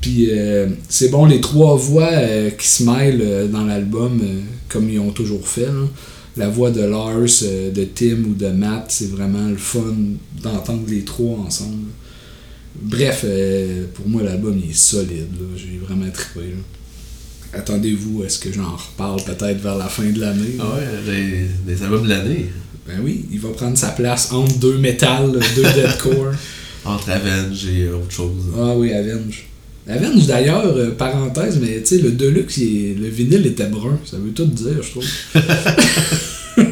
[0.00, 4.20] Puis euh, c'est bon, les trois voix euh, qui se mêlent dans l'album,
[4.68, 5.66] comme ils ont toujours fait.
[5.66, 5.86] là.
[6.36, 9.94] La voix de Lars, de Tim ou de Matt, c'est vraiment le fun
[10.42, 11.86] d'entendre les trois ensemble.
[12.80, 15.28] Bref, euh, pour moi l'album il est solide.
[15.56, 16.48] J'ai vraiment trippé.
[16.48, 16.56] là.
[17.56, 20.56] Attendez-vous à ce que j'en reparle peut-être vers la fin de l'année.
[20.58, 22.46] Ah ouais, les, les albums de l'année.
[22.86, 26.32] Ben oui, il va prendre sa place entre deux métal, deux deadcore.
[26.86, 28.42] Entre Avenge et autre chose.
[28.58, 29.46] Ah oui, Avenge.
[29.88, 33.98] Avenge d'ailleurs, euh, parenthèse, mais tu sais, le Deluxe, il le vinyle était brun.
[34.04, 35.04] Ça veut tout dire, je trouve.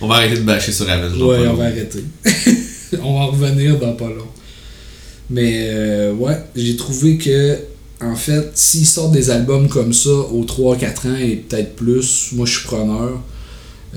[0.00, 1.12] On va arrêter de bâcher sur Avenge.
[1.20, 1.54] Ouais, on long.
[1.54, 2.04] va arrêter.
[3.02, 4.28] on va en revenir dans pas long.
[5.30, 7.58] Mais euh, ouais, j'ai trouvé que,
[8.00, 12.46] en fait, s'ils sortent des albums comme ça aux 3-4 ans et peut-être plus, moi
[12.46, 13.20] je suis preneur.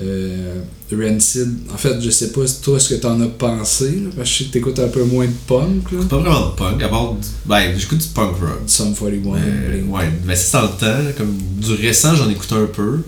[0.00, 0.60] Euh,
[0.92, 4.34] Rancid, en fait, je sais pas toi ce que t'en as pensé, là, parce que
[4.34, 5.98] je sais que t'écoutes un peu moins de punk, là.
[6.08, 7.26] Pas vraiment de punk, à part du...
[7.46, 8.60] Ben, j'écoute du punk rock.
[8.66, 12.66] Sum 41, Euh, ouais, ben c'est dans le temps, comme du récent, j'en écoute un
[12.66, 13.00] peu.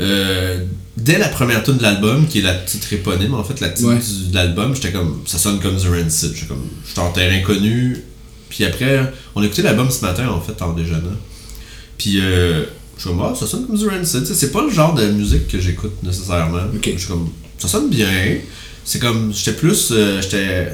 [0.00, 0.64] Euh,
[0.96, 3.88] dès la première tune de l'album, qui est la titre éponyme, en fait, la titre
[3.90, 3.98] Ouais.
[3.98, 6.32] du- de l'album, j'étais comme, ça sonne comme The Rancid.
[6.34, 7.96] J'étais comme, j'étais en terrain connu.
[8.52, 11.16] Puis après, on a écouté l'album ce matin, en fait, en déjeunant.
[11.96, 12.64] Puis, euh,
[12.96, 14.26] je suis comme, ah, ça sonne comme The Rancid.
[14.26, 16.60] C'est pas le genre de musique que j'écoute nécessairement.
[16.74, 18.10] Je suis comme, ça sonne bien.
[18.84, 20.68] C'est comme, j'étais plus, euh, j'étais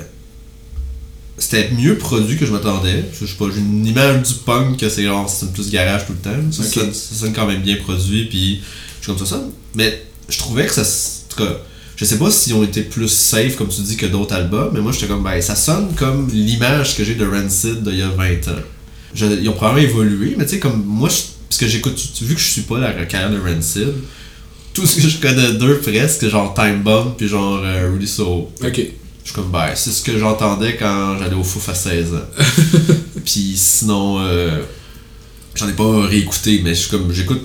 [1.36, 3.04] c'était mieux produit que je m'attendais.
[3.12, 6.14] Je sais pas, j'ai une image du punk que c'est genre c'est plus garage tout
[6.14, 6.50] le temps.
[6.50, 8.60] Ça, ça sonne quand même bien produit, puis
[8.98, 9.52] je suis comme ça sonne.
[9.76, 10.82] Mais je trouvais que ça.
[10.82, 11.58] En tout cas,
[11.98, 14.80] je sais pas s'ils ont été plus safe, comme tu dis, que d'autres albums, mais
[14.80, 18.08] moi j'étais comme, ben ça sonne comme l'image que j'ai de Rancid d'il y a
[18.08, 18.62] 20 ans.
[19.14, 22.34] Je- ils ont probablement évolué, mais tu sais, comme moi, je- parce que j'écoute, vu
[22.34, 23.92] que je suis pas la carrière de Rancid,
[24.72, 28.50] tout ce que je connais d'eux presque, genre Time Bomb, puis genre euh, Rudy So.
[28.62, 28.76] Ok.
[29.24, 32.42] Je suis comme, ben, c'est ce que j'entendais quand j'allais au Fouf à 16 ans.
[33.26, 34.62] Puis sinon, euh,
[35.54, 37.42] j'en ai pas réécouté, mais je suis comme, j'écoute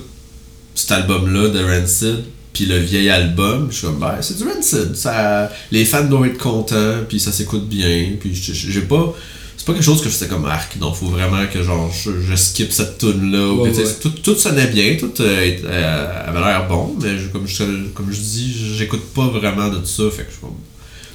[0.74, 4.94] cet album-là de Rancid, puis le vieil album, je suis comme, ben, c'est du Rancid.
[4.96, 9.12] Ça, les fans doivent être contents, puis ça s'écoute bien, puis j'ai pas.
[9.56, 12.10] C'est pas quelque chose que je sais comme arc, donc faut vraiment que genre je,
[12.20, 13.86] je skip cette tune là Ouais, tout, ouais.
[14.02, 17.64] tout, tout sonnait bien, tout euh, euh, avait l'air bon, mais je- comme, je,
[17.94, 20.50] comme je dis, j'écoute pas vraiment de ça, fait que je suis comme-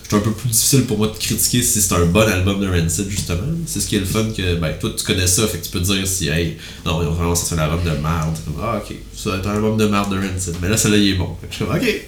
[0.10, 2.68] c'est un peu plus difficile pour moi de critiquer si c'est un bon album de
[2.68, 3.44] Rancid, justement.
[3.68, 5.70] C'est ce qui est le fun que, ben, toi, tu connais ça, fait que tu
[5.70, 8.36] peux te dire si, hey, non, vraiment, c'est un album de merde.
[8.44, 10.56] Comme, ah, ok, ça va être un album de merde de Rancid.
[10.64, 11.30] Mais là, celui-là, il est bon.
[11.40, 12.02] Fait que je suis comme, ok.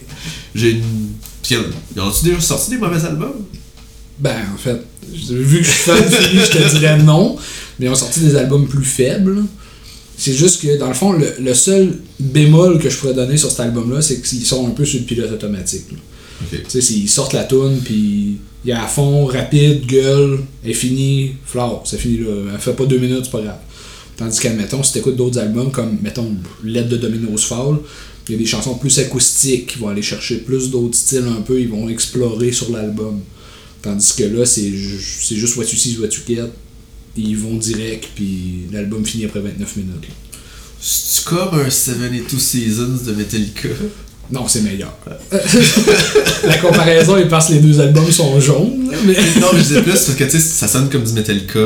[0.56, 1.12] J'ai une.
[1.44, 1.56] Puis,
[1.96, 3.46] ils ont-tu déjà sorti des mauvais albums?
[4.18, 7.38] Ben, en fait, vu que je suis fan je te dirais non.
[7.78, 9.44] Mais ils ont sorti des albums plus faibles.
[10.18, 13.60] C'est juste que, dans le fond, le, seul bémol que je pourrais donner sur cet
[13.60, 15.86] album-là, c'est qu'ils sont un peu sur le pilote automatique.
[16.50, 21.34] Tu sais, s'ils sortent la toune, puis il est à fond, rapide, gueule, est fini,
[21.46, 22.52] flore, c'est fini là.
[22.54, 23.60] Elle fait pas deux minutes, c'est pas grave.
[24.18, 26.32] Tandis qu'admettons, si t'écoutes d'autres albums comme, mettons,
[26.64, 27.78] L'aide de Domino's Fall,
[28.28, 31.42] il y a des chansons plus acoustiques qui vont aller chercher plus d'autres styles un
[31.42, 33.20] peu, ils vont explorer sur l'album.
[33.82, 36.52] Tandis que là, c'est ju- c'est juste What You See What You Get.
[37.18, 40.06] Ils vont direct, puis l'album finit après 29 minutes.
[40.80, 43.70] C'est comme un 72 Seasons de Metallica?
[44.32, 44.94] Non, c'est meilleur.
[46.48, 49.14] la comparaison est parce que les deux albums sont jaunes, mais.
[49.42, 51.60] non, mais je disais plus parce que tu sais, ça sonne comme du Metallica.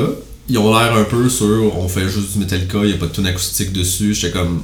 [0.49, 3.07] Ils ont l'air un peu sur on fait juste du Metallica, il n'y a pas
[3.07, 4.13] de tune acoustique dessus.
[4.13, 4.63] J'étais comme.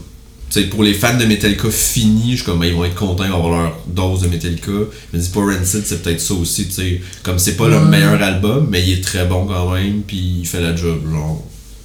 [0.49, 3.23] Tu sais, pour les fans de Metallica finis, je suis comme, ils vont être contents
[3.23, 4.71] d'avoir leur dose de Metallica.
[5.13, 7.01] Je me dis, pour Rancid, c'est peut-être ça aussi, tu sais.
[7.23, 10.45] Comme c'est pas le meilleur album, mais il est très bon quand même, puis il
[10.45, 11.41] fait la job, genre.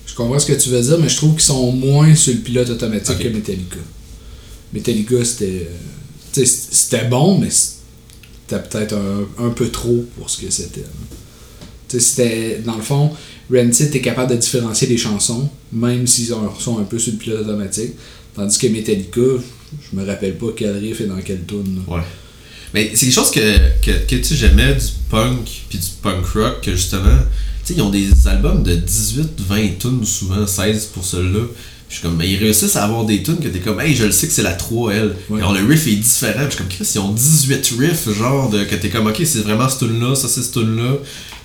[0.07, 2.41] Je comprends ce que tu veux dire, mais je trouve qu'ils sont moins sur le
[2.41, 3.77] pilote automatique que Metallica.
[4.73, 5.45] Metallica, c'était.
[5.45, 5.69] sais,
[6.45, 8.95] C'était bon, mais c'était peut-être
[9.39, 10.85] un, peu trop pour ce que c'était.
[11.89, 12.63] sais, c'était.
[12.65, 13.11] Dans le fond,
[13.53, 17.19] Rancid est capable de différencier les chansons, même s'ils ont- sont un peu sur le
[17.19, 17.93] pilote automatique.
[18.35, 19.21] Tandis que Metallica,
[19.81, 21.83] je me rappelle pas quel riff est dans quelle tune.
[21.87, 22.03] Ouais.
[22.75, 26.61] Mais c'est quelque chose que, que, que tu j'aimais du punk puis du punk rock,
[26.63, 27.19] que justement,
[27.65, 31.45] tu sais, ils ont des albums de 18-20 tunes, souvent 16 pour ceux-là.
[31.89, 34.05] Je suis comme, mais ils réussissent à avoir des tunes que t'es comme, hey, je
[34.05, 35.15] le sais que c'est la 3, elle.
[35.31, 35.39] Ouais.
[35.41, 36.41] Alors, le riff est différent.
[36.47, 39.43] Je suis comme, Chris, ils ont 18 riffs, genre, de, que t'es comme, ok, c'est
[39.43, 40.95] vraiment ce tune-là, ça c'est ce tune-là.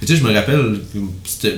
[0.02, 0.80] Et tu sais, je me rappelle,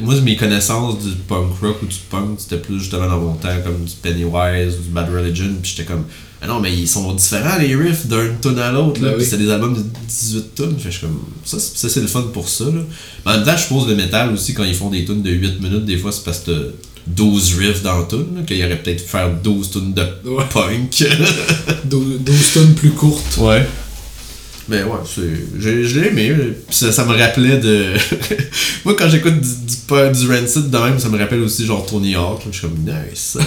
[0.01, 3.55] moi, mes connaissances du punk rock ou du punk, c'était plus justement dans mon temps,
[3.63, 5.47] comme du Pennywise ou du Bad Religion.
[5.61, 6.03] Puis j'étais comme,
[6.41, 9.01] ah non, mais ils sont différents, les riffs, d'un tune à l'autre.
[9.01, 9.11] là.
[9.11, 9.25] Ben oui.
[9.25, 10.75] c'est des albums de 18 tonnes.
[10.77, 12.65] Fait je suis comme, ça, c'est- ça c'est le fun pour ça.
[12.65, 12.81] Là.
[13.25, 15.31] Mais en même temps, je suppose le métal aussi, quand ils font des tunes de
[15.31, 16.73] 8 minutes, des fois, c'est parce que
[17.07, 20.43] 12 riffs dans tune, qu'il y aurait peut-être pu faire 12 tunes de Ouais.
[20.51, 21.05] punk.
[21.85, 23.37] 12 12 tonnes plus courtes.
[23.41, 23.65] ouais.
[24.69, 26.31] Mais ouais, c'est, j'ai- je l'ai aimé.
[26.67, 27.87] Puis ça, ça me rappelait de.
[28.85, 31.85] Moi, quand j'écoute du, du, punk- du Rancid de même, ça me rappelle aussi genre
[31.85, 32.45] Tony Hawk.
[32.45, 32.51] là.
[32.51, 33.37] Je suis comme, nice.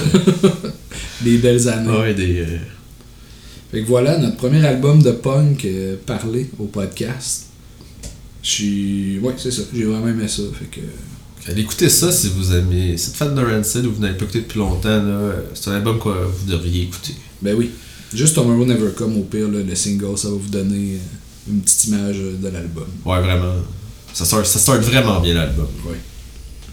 [1.23, 1.89] Des belles années.
[1.91, 2.41] ouais, des.
[2.41, 2.59] euh,
[3.71, 7.45] Fait que voilà, notre premier album de punk euh, parlé au podcast.
[8.43, 9.19] Je suis.
[9.21, 9.63] Ouais, c'est ça.
[9.75, 10.43] J'ai vraiment aimé ça.
[10.59, 10.85] Fait que.
[11.49, 12.97] Allez écouter ça si vous aimez.
[12.97, 15.01] Si vous êtes fan de Rancid ou vous n'avez pas écouté depuis longtemps,
[15.55, 17.15] c'est un album que vous devriez écouter.
[17.41, 17.71] Ben oui.
[18.15, 21.61] Juste Tomorrow Never Come, au pire, là, le single, ça va vous donner euh, une
[21.61, 22.87] petite image euh, de l'album.
[23.05, 23.55] Ouais, vraiment.
[24.13, 25.67] Ça start, ça start vraiment bien l'album.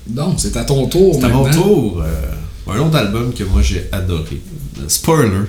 [0.07, 1.17] Donc, c'est à ton tour.
[1.19, 2.01] C'est à mon tour.
[2.03, 4.41] euh, un autre album que moi j'ai adoré.
[4.87, 5.45] Spoiler.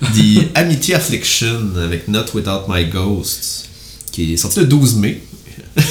[0.00, 3.68] The Amity Affliction avec Not Without My Ghost.
[4.12, 5.22] Qui est sorti le 12 mai.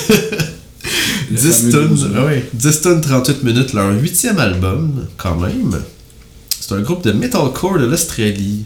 [1.32, 2.16] Le 10 fameux tonnes, 12 mai.
[2.18, 5.80] ah ouais, 10 tonnes 38 minutes, leur huitième album, quand même.
[6.60, 8.66] C'est un groupe de metalcore de l'Australie.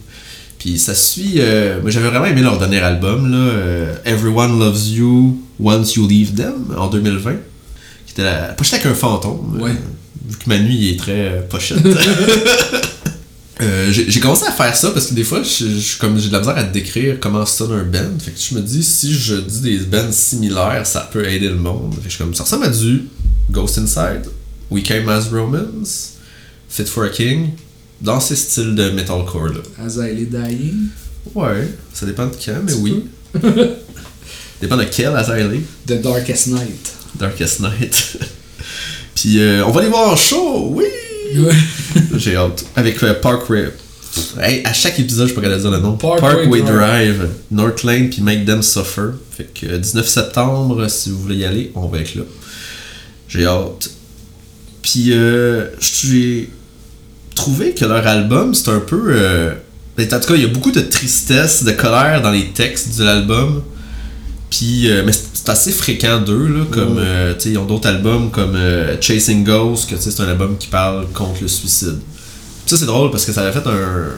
[0.60, 1.36] Puis ça suit.
[1.38, 6.08] euh, moi j'avais vraiment aimé leur dernier album, là, euh, Everyone Loves You Once You
[6.08, 7.32] Leave Them, en 2020.
[8.06, 9.60] Qui était la pochette avec un fantôme.
[9.62, 9.72] Ouais.
[9.72, 9.74] euh,
[10.30, 11.80] vu que Manu il est très pochette.
[13.62, 16.28] Euh, j'ai j'ai commencé à faire ça parce que des fois, je, je- comme j'ai
[16.30, 18.18] de la misère à décrire comment sonne un band.
[18.20, 21.56] Fait que je me dis, si je dis des bands similaires, ça peut aider le
[21.56, 21.94] monde.
[21.96, 23.04] Fait que je suis comme, ça ressemble à du
[23.52, 24.24] Ghost Inside,
[24.72, 26.14] We Came as Romans,
[26.70, 27.50] Fit for a King,
[28.02, 29.60] dans ces styles de metalcore là.
[29.86, 30.88] As I Lay Dying?
[31.36, 33.06] Ouais, ça dépend de quand, mais oui.
[34.60, 35.60] dépend de quel Azalea.
[35.86, 36.94] The Darkest Night.
[37.20, 38.18] Darkest Night.
[39.16, 40.86] Puis euh, on va les voir en show, oui!
[41.38, 41.54] Ouais.
[42.18, 42.66] J'ai hâte.
[42.76, 43.70] Avec euh, Parkway.
[44.42, 45.96] Hey, à chaque épisode, je pourrais le dire le nom.
[45.96, 47.30] Parkway Drive.
[47.52, 49.12] North Lane puis Make Them Suffer.
[49.36, 52.24] Fait que euh, 19 septembre, si vous voulez y aller, on va être là.
[53.28, 53.90] J'ai hâte.
[54.82, 56.50] Puis euh, j'ai
[57.36, 59.02] trouvé que leur album, c'est un peu.
[59.10, 59.54] euh,
[59.98, 62.98] ben, en tout cas, il y a beaucoup de tristesse, de colère dans les textes
[62.98, 63.64] de l'album.
[64.52, 67.04] Puis, euh, mais c'est assez fréquent d'eux, là, comme, Ouais.
[67.04, 70.22] euh, tu sais, ils ont d'autres albums comme euh, Chasing Ghosts, que tu sais, c'est
[70.22, 71.98] un album qui parle contre le suicide.
[72.66, 74.10] Puis ça, c'est drôle parce que ça avait fait un,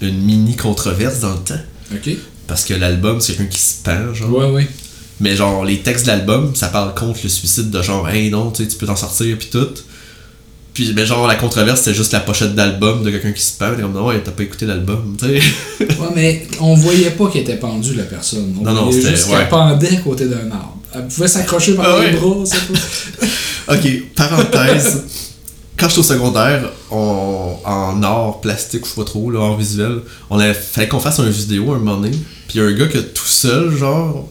[0.00, 1.60] une mini controverse dans le temps.
[1.94, 2.10] Ok.
[2.48, 4.30] Parce que l'album, c'est quelqu'un qui se pend, genre.
[4.32, 4.68] Ouais, ouais.
[5.20, 8.50] Mais genre, les textes de l'album, ça parle contre le suicide de genre, hey non,
[8.50, 9.68] tu sais, tu peux t'en sortir, puis tout.
[10.76, 13.74] Puis, ben, genre, la controverse, c'était juste la pochette d'album de quelqu'un qui se pend.
[13.74, 15.40] T'es comme, non, ouais, t'as pas écouté l'album, tu sais.
[15.98, 18.54] Ouais, mais on voyait pas qu'elle était pendue, la personne.
[18.60, 19.38] On Non, non, c'était- juste ouais.
[19.38, 20.76] qu'elle pendait à côté d'un arbre.
[20.94, 22.20] Elle pouvait s'accrocher par Ah les ouais.
[22.20, 22.44] bras.
[23.68, 25.02] Ok, parenthèse.
[25.78, 30.00] Quand j'étais au secondaire, on, en art plastique, je sais pas trop, là, art visuel,
[30.28, 32.10] on avait fallait qu'on fasse une vidéo un moment donné.
[32.48, 34.28] Puis y a un gars que tout seul, genre,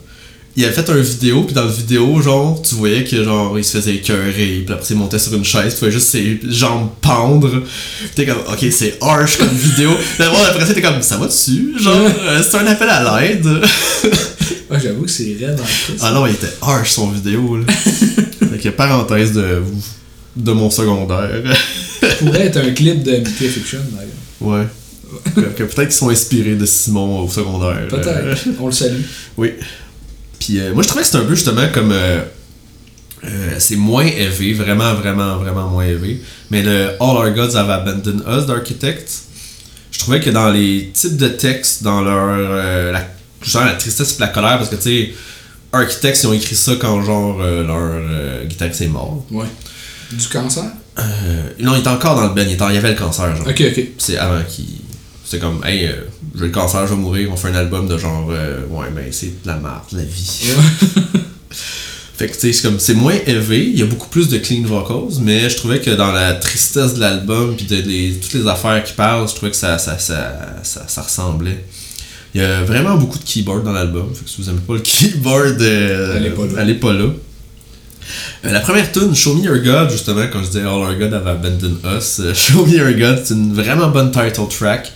[0.58, 3.66] il avait fait une vidéo, puis dans la vidéo, genre, tu voyais que genre, il
[3.66, 6.90] se faisait écœurer, puis après il montait sur une chaise, puis il juste ses jambes
[7.02, 7.64] pendre.
[8.16, 9.92] T'es comme, ok, c'est harsh comme vidéo.
[10.18, 11.74] Puis moi, après t'es comme, ça va dessus?
[11.78, 13.46] Genre, euh, c'est un appel à l'aide.
[14.68, 15.94] Ouais, j'avoue que c'est raide en plus.
[16.02, 17.66] Ah non, il était harsh son vidéo, là.
[17.74, 19.62] fait que parenthèse de,
[20.36, 21.30] de mon secondaire.
[22.02, 24.12] Ça pourrait être un clip de Mickey Fiction, d'ailleurs.
[24.42, 24.66] Ouais.
[25.56, 27.78] que peut-être qu'ils sont inspirés de Simon au secondaire.
[27.84, 28.40] Euh, Peut-être.
[28.60, 29.02] On le salue.
[29.38, 29.52] oui.
[30.46, 31.92] Puis euh, moi, je trouvais que c'était un peu justement comme.
[31.92, 32.22] euh,
[33.24, 36.22] euh, c'est moins élevé, vraiment, vraiment, vraiment moins élevé.
[36.52, 39.10] Mais le All Our Gods Have Abandoned Us d'Architect,
[39.92, 42.38] je trouvais que dans les types de textes, dans leur.
[42.92, 43.08] la,
[43.42, 45.14] genre la tristesse et la colère, parce que tu sais,
[45.74, 49.26] Architects, ils ont écrit ça quand genre leur guitariste est mort.
[49.32, 49.46] Ouais.
[50.12, 50.66] Du cancer?
[51.60, 53.48] Non, il était encore dans le ben, il, était- il y avait le cancer, genre.
[53.48, 53.84] Ok, ok.
[53.98, 54.66] C'est avant qu'il.
[55.26, 55.90] C'est comme, hey,
[56.38, 59.06] j'ai le cancer, je vais mourir, on fait un album de genre, euh, ouais, ben
[59.12, 60.52] c'est de la merde, la vie.
[62.18, 64.38] fait que, tu sais, c'est comme, c'est moins élevé, il y a beaucoup plus de
[64.38, 68.34] clean vocals, mais je trouvais que dans la tristesse de l'album, puis de les- toutes
[68.34, 71.64] les affaires qui parlent, je trouvais que ça, ça, ça, ça, ça ressemblait.
[72.34, 74.74] Il y a vraiment beaucoup de keyboard dans l'album, fait que si vous aimez pas
[74.76, 76.62] le keyboard, euh, Allez pas là.
[76.62, 77.06] allez pas là.
[78.46, 81.14] Euh, la première tune, Show Me Your God, justement, quand je disais All Our God
[81.14, 84.92] Have Abandoned Us, euh, Show Me Your God, c'est une vraiment bonne title track.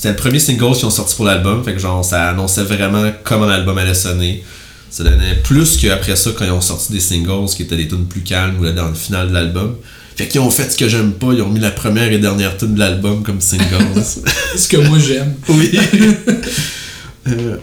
[0.00, 3.12] C'était le premier single qu'ils ont sorti pour l'album, fait que genre ça annonçait vraiment
[3.22, 4.42] comment l'album allait sonner.
[4.88, 8.06] Ça donnait plus qu'après ça quand ils ont sorti des singles qui étaient des tunes
[8.06, 9.76] plus calmes ou là dans le final de l'album.
[10.16, 12.56] Fait qu'ils ont fait ce que j'aime pas, ils ont mis la première et dernière
[12.56, 14.02] tune de l'album comme singles.
[14.56, 15.34] Ce que moi j'aime.
[15.50, 15.70] oui.
[17.28, 17.56] Euh,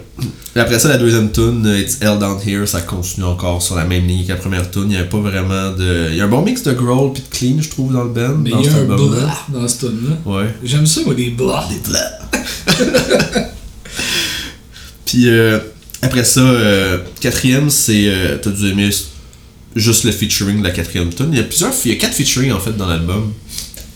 [0.54, 3.84] après ça, la deuxième tune, euh, It's Hell Down Here, ça continue encore sur la
[3.84, 4.84] même ligne que la première tune.
[4.84, 6.08] Il n'y a pas vraiment de.
[6.10, 8.10] Il y a un bon mix de growl puis de clean, je trouve, dans le
[8.10, 8.36] band.
[8.38, 10.16] Mais il y a un blah dans ce tune-là.
[10.32, 10.54] Ouais.
[10.62, 11.66] J'aime ça, moi, des blah.
[11.70, 12.18] Des blas.
[15.06, 15.58] Puis euh,
[16.02, 18.04] après ça, euh, quatrième, c'est.
[18.08, 18.90] euh, T'as dû aimer
[19.74, 21.28] juste le featuring de la quatrième tune.
[21.32, 21.72] Il y a plusieurs.
[21.84, 23.32] Il y a quatre featuring en fait dans l'album.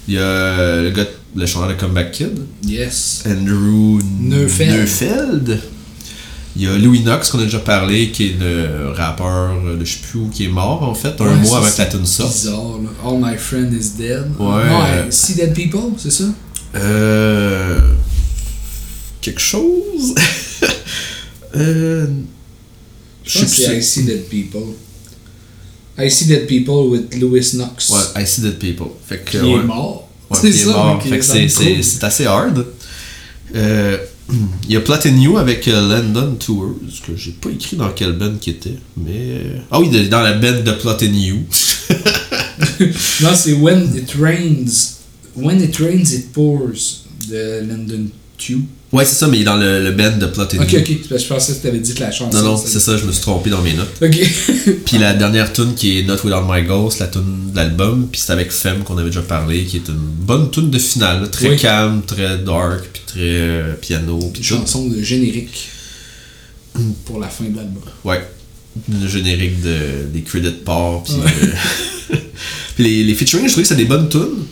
[0.09, 3.23] Il y a le gars, le chanteur de Comeback Kid, Yes.
[3.27, 4.81] Andrew Neufeld.
[4.81, 5.61] Neufeld.
[6.55, 9.93] Il y a Louis Knox qu'on a déjà parlé, qui est le rappeur de je
[9.93, 12.05] sais plus où, qui est mort en fait, un Ouais, mois que la c'est tune
[12.05, 12.33] sorte.
[12.33, 12.91] Bizarre, là.
[13.11, 14.27] All my friend is dead.
[14.39, 14.47] Ouais.
[14.55, 15.11] Ouais.
[15.11, 16.25] See Dead People, c'est ça?
[16.75, 17.81] Euh.
[19.23, 20.15] Quelque chose.
[21.57, 22.07] euh.
[23.25, 24.75] Je pense que c'est I See Dead People.
[26.05, 27.91] I See Dead People with Louis Knox.
[27.91, 28.89] Ouais, I See Dead People.
[29.07, 29.31] Fait que.
[29.31, 29.61] Qui ouais.
[29.61, 30.09] est mort.
[30.31, 31.03] Ouais, c'est ça, mort.
[31.03, 32.67] Fait que c'est, assez hard.
[33.55, 33.99] Euh,
[34.69, 38.13] Il y a Platin You avec euh, London Tours, que j'ai pas écrit dans quelle
[38.13, 39.11] band qui était, mais.
[39.15, 41.39] euh, Ah oui, dans la band de Platin You.
[43.21, 44.99] Non, c'est When It Rains.
[45.37, 46.71] When It Rains, It Pours
[47.29, 48.07] de London
[48.39, 48.65] Tube.
[48.93, 50.81] Ouais, c'est ça, mais il est dans le, le band de Ok, You.
[50.81, 50.87] ok.
[50.87, 52.37] c'est parce que Je pensais que tu avais dit que la chanson.
[52.37, 53.89] Non, non, c'est ça, je me suis trompé dans mes notes.
[54.03, 54.19] Ok.
[54.85, 58.21] Puis la dernière tune qui est Not Without My Ghost, la tune de l'album, puis
[58.21, 61.49] c'est avec Femme qu'on avait déjà parlé, qui est une bonne tune de finale, très
[61.51, 61.57] Oui.
[61.57, 65.69] calme, très dark, puis très euh, piano, puis Une chanson de générique
[67.07, 67.83] pour la fin de l'album.
[68.05, 68.23] Ouais.
[68.91, 71.31] Le générique de, des credits part, puis Ouais.
[72.13, 72.17] euh,
[72.75, 74.45] puis les, les featuring, je trouvais que c'était des bonnes tunes,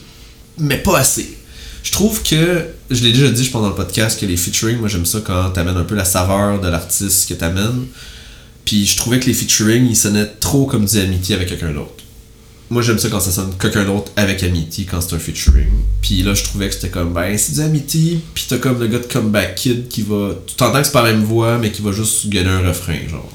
[0.59, 1.37] mais pas assez.
[1.83, 5.07] Je trouve que, je l'ai déjà dit, dans le podcast, que les featuring, moi j'aime
[5.07, 7.87] ça quand t'amènes un peu la saveur de l'artiste que t'amènes.
[8.65, 11.95] Puis je trouvais que les featuring, ils sonnaient trop comme du Amity avec quelqu'un d'autre.
[12.69, 15.71] Moi j'aime ça quand ça sonne quelqu'un d'autre avec Amity quand c'est un featuring.
[16.03, 18.87] Puis là je trouvais que c'était comme, ben c'est du Amity, puis t'as comme le
[18.87, 20.35] gars de Comeback Kid qui va.
[20.47, 22.99] Tu t'entends que c'est pas la même voix, mais qui va juste gueuler un refrain,
[23.09, 23.29] genre.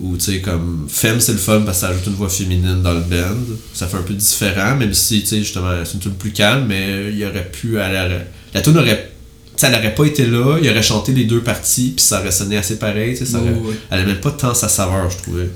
[0.00, 2.80] Ou tu sais, comme Femme, c'est le fun parce que ça ajoute une voix féminine
[2.82, 3.36] dans le band.
[3.74, 6.64] Ça fait un peu différent, même si, tu sais, justement, c'est une tune plus calme,
[6.68, 7.76] mais il y aurait pu.
[7.76, 9.10] Aurait- la tune aurait.
[9.56, 12.20] tu sais, elle aurait pas été là, il aurait chanté les deux parties, puis ça
[12.20, 13.38] aurait sonné assez pareil, tu sais, ça.
[13.90, 15.50] Elle avait même pas tant sa saveur, je trouvais.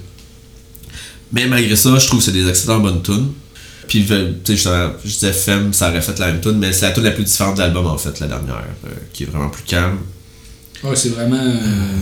[1.32, 3.32] Mais malgré ça, je trouve que c'est des excellentes bonnes tunes.
[3.88, 4.08] Puis, tu
[4.44, 7.02] sais, justement, je disais Femme, ça aurait fait la même tune, mais c'est la tune
[7.04, 9.98] la plus différente de l'album, en fait, la dernière, euh, qui est vraiment plus calme.
[10.82, 11.60] Ouais, c'est vraiment euh,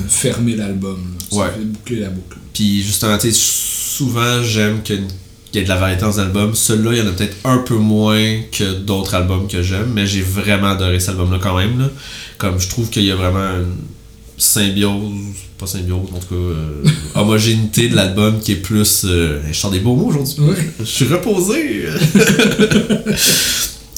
[0.09, 0.99] fermer l'album.
[1.31, 1.47] Ouais.
[1.65, 2.37] boucler la boucle.
[2.53, 5.03] Puis justement, tu sais, souvent j'aime qu'il
[5.55, 6.55] y ait de la variété dans les albums.
[6.55, 10.07] Celui-là, il y en a peut-être un peu moins que d'autres albums que j'aime, mais
[10.07, 11.79] j'ai vraiment adoré cet album-là quand même.
[11.79, 11.91] Là.
[12.39, 13.77] Comme je trouve qu'il y a vraiment une-
[14.39, 15.13] symbiose,
[15.59, 16.83] pas symbiose, en tout cas, euh,
[17.15, 19.03] homogénéité de l'album qui est plus.
[19.05, 20.35] euh, je sors des beaux mots aujourd'hui.
[20.41, 20.71] Ouais.
[20.81, 21.85] Je suis reposé.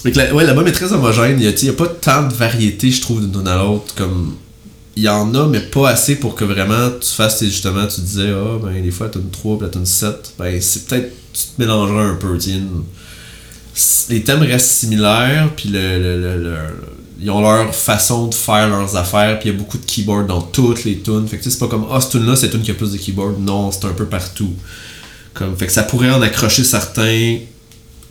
[0.03, 1.39] Fait que la- ouais, l'album est très homogène.
[1.41, 3.95] Il y a, pas tant de variété, je trouve, d'une à l'autre.
[3.95, 4.35] Comme.
[4.97, 8.01] Il y en a, mais pas assez pour que vraiment tu fasses, sais, justement, tu
[8.01, 11.13] disais, ah, ben, des fois, la tune 3 puis la tune 7, ben, c'est peut-être,
[11.33, 12.85] tu te mélangeras un peu, une-
[14.09, 16.57] Les thèmes restent similaires, puis le, le- le-
[17.21, 20.29] ils ont leur façon de faire leurs affaires, puis il y a beaucoup de keyboard
[20.29, 21.27] dans toutes les tunes.
[21.27, 22.93] Fait que tu sais, c'est pas comme, ah, cette tune-là, c'est une qui a plus
[22.93, 23.41] de keyboard.
[23.41, 24.53] Non, c'est un peu partout.
[25.33, 27.39] Comme, fait que ça pourrait en accrocher certains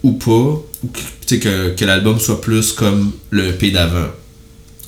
[0.03, 0.89] ou pas, ou
[1.29, 4.07] que, que l'album soit plus comme le EP d'avant.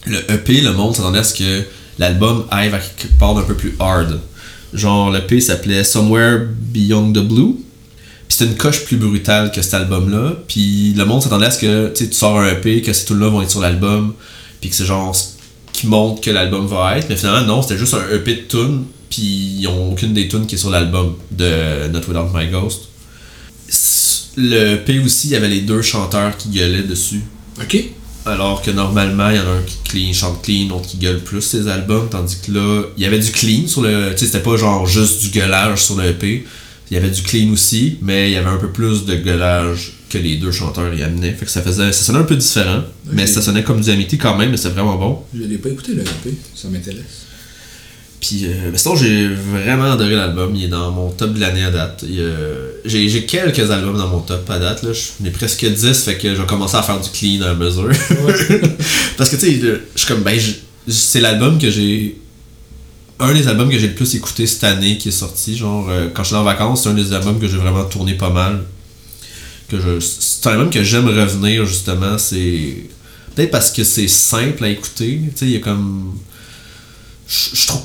[0.07, 1.63] Le EP, le monde s'attendait à ce que
[1.99, 4.19] l'album aille vers quelque part d'un peu plus hard.
[4.73, 7.55] Genre, le EP s'appelait Somewhere Beyond the Blue.
[8.27, 10.33] Puis c'était une coche plus brutale que cet album-là.
[10.47, 13.41] Puis le monde s'attendait à ce que tu sors un EP, que ces tunes-là vont
[13.41, 14.13] être sur l'album.
[14.59, 15.15] Puis que c'est genre
[15.71, 17.07] qui montre que l'album va être.
[17.09, 18.85] Mais finalement, non, c'était juste un EP de tunes.
[19.09, 22.89] Puis ils ont aucune des tunes qui est sur l'album de Not Without My Ghost.
[24.37, 27.21] Le EP aussi, il y avait les deux chanteurs qui gueulaient dessus.
[27.61, 27.77] Ok.
[28.25, 31.19] Alors que normalement, il y en a un qui clean, chante clean, l'autre qui gueule
[31.19, 34.11] plus ses albums, tandis que là, il y avait du clean sur le.
[34.11, 36.43] Tu sais, c'était pas genre juste du gueulage sur le EP.
[36.89, 39.93] Il y avait du clean aussi, mais il y avait un peu plus de gueulage
[40.09, 41.33] que les deux chanteurs y amenaient.
[41.33, 41.91] Fait que ça faisait.
[41.91, 44.69] Ça sonnait un peu différent, mais ça sonnait comme du Amity quand même, mais c'est
[44.69, 45.19] vraiment bon.
[45.33, 47.24] Je l'ai pas écouté le EP, ça m'intéresse.
[48.21, 50.55] Puis, euh, mais sinon, j'ai vraiment adoré l'album.
[50.55, 52.03] Il est dans mon top de l'année à date.
[52.09, 54.83] Euh, j'ai, quelques albums dans mon top à date.
[54.83, 54.91] Là.
[54.93, 57.89] J'en ai presque 10, fait que je vais commencer à faire du clean à mesure.
[59.17, 60.39] Parce que, tu sais, je suis comme, ben,
[60.87, 62.19] c'est l'album que j'ai.
[63.17, 65.55] Un des albums que j'ai le plus écouté cette année qui est sorti.
[65.55, 68.13] Genre, euh, quand je suis en vacances, c'est un des albums que j'ai vraiment tourné
[68.15, 68.63] pas mal.
[69.69, 72.17] Que je, c'est un album que j'aime revenir, justement.
[72.17, 72.87] C'est.
[73.35, 75.21] Peut-être parce que c'est simple à écouter.
[75.23, 76.17] Tu sais, il y a comme.
[77.27, 77.81] Je trouve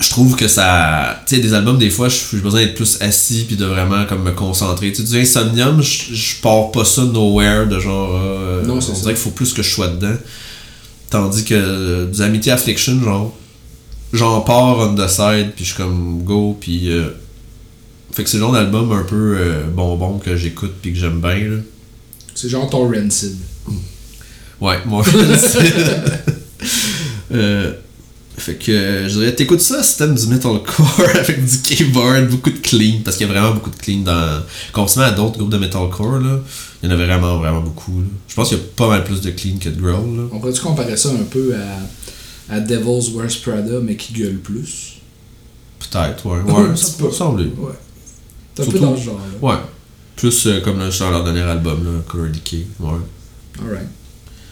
[0.00, 2.96] je trouve que ça tu sais des albums des fois je- j'ai besoin d'être plus
[3.02, 7.02] assis puis de vraiment comme me concentrer tu sais du Insomnium je, pars pas ça
[7.04, 10.16] nowhere de genre euh, Non, c'est dirait qu'il faut plus que je sois dedans
[11.10, 13.34] tandis que euh, du Amity Affliction genre
[14.12, 17.10] j'en pars on the side puis je suis comme go puis euh,
[18.12, 21.20] fait que c'est le genre d'album un peu euh, bonbon que j'écoute puis que j'aime
[21.20, 21.56] bien là.
[22.34, 23.36] C'est genre ton Rancid.
[24.60, 25.16] Ouais, moi je
[27.32, 27.72] euh,
[28.40, 32.50] Fait que euh, je dirais, t'écoutes ça si t'aimes du metalcore avec du keyboard, beaucoup
[32.50, 34.42] de clean, parce qu'il y a vraiment beaucoup de clean dans.
[34.72, 36.38] Comparativement à d'autres groupes de metalcore, là,
[36.82, 38.00] il y en a vraiment, vraiment beaucoup.
[38.00, 38.06] là.
[38.28, 40.16] Je pense qu'il y a pas mal plus de clean que de growl.
[40.16, 40.22] Là.
[40.32, 44.94] On pourrait-tu comparer ça un peu à, à Devil's Wears Prada, mais qui gueule plus?
[45.78, 46.40] Peut-être, ouais.
[46.52, 47.08] Ouais, ça peut peu.
[47.10, 47.44] ressembler.
[47.58, 47.72] Ouais.
[48.54, 49.48] C'est un peu dans ce genre-là.
[49.48, 49.60] Ouais.
[50.16, 52.66] Plus euh, comme le sur leur dernier album, là, Color Decay.
[52.78, 52.90] Ouais.
[53.60, 53.88] Alright.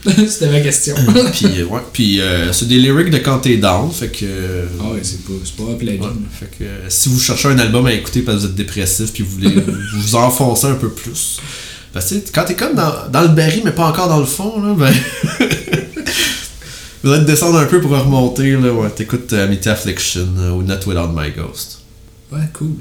[0.28, 0.94] C'était ma question.
[1.32, 1.80] puis, euh, ouais.
[1.92, 4.24] Puis, euh, c'est des lyrics de quand t'es down, fait que.
[4.24, 5.64] euh, ah ouais, c'est pas, pas.
[5.64, 5.99] Ouais,
[6.38, 9.12] fait que euh, si vous cherchez un album à écouter parce que vous êtes dépressif
[9.12, 9.55] puis vous voulez
[9.94, 11.40] vous enfoncer un peu plus.
[11.92, 14.62] Parce que quand t'es comme dans, dans le baril mais pas encore dans le fond,
[14.62, 14.92] là, ben.
[17.03, 18.90] vous allez descendre un peu pour remonter, là, ouais.
[18.90, 21.80] T'écoutes euh, Amity Affliction euh, ou Not Without My Ghost.
[22.30, 22.74] Ouais, cool.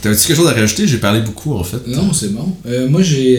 [0.00, 0.86] T'avais-tu quelque chose à rajouter?
[0.86, 1.86] J'ai parlé beaucoup en fait.
[1.86, 2.56] Non, c'est bon.
[2.66, 3.36] Euh, moi, j'ai.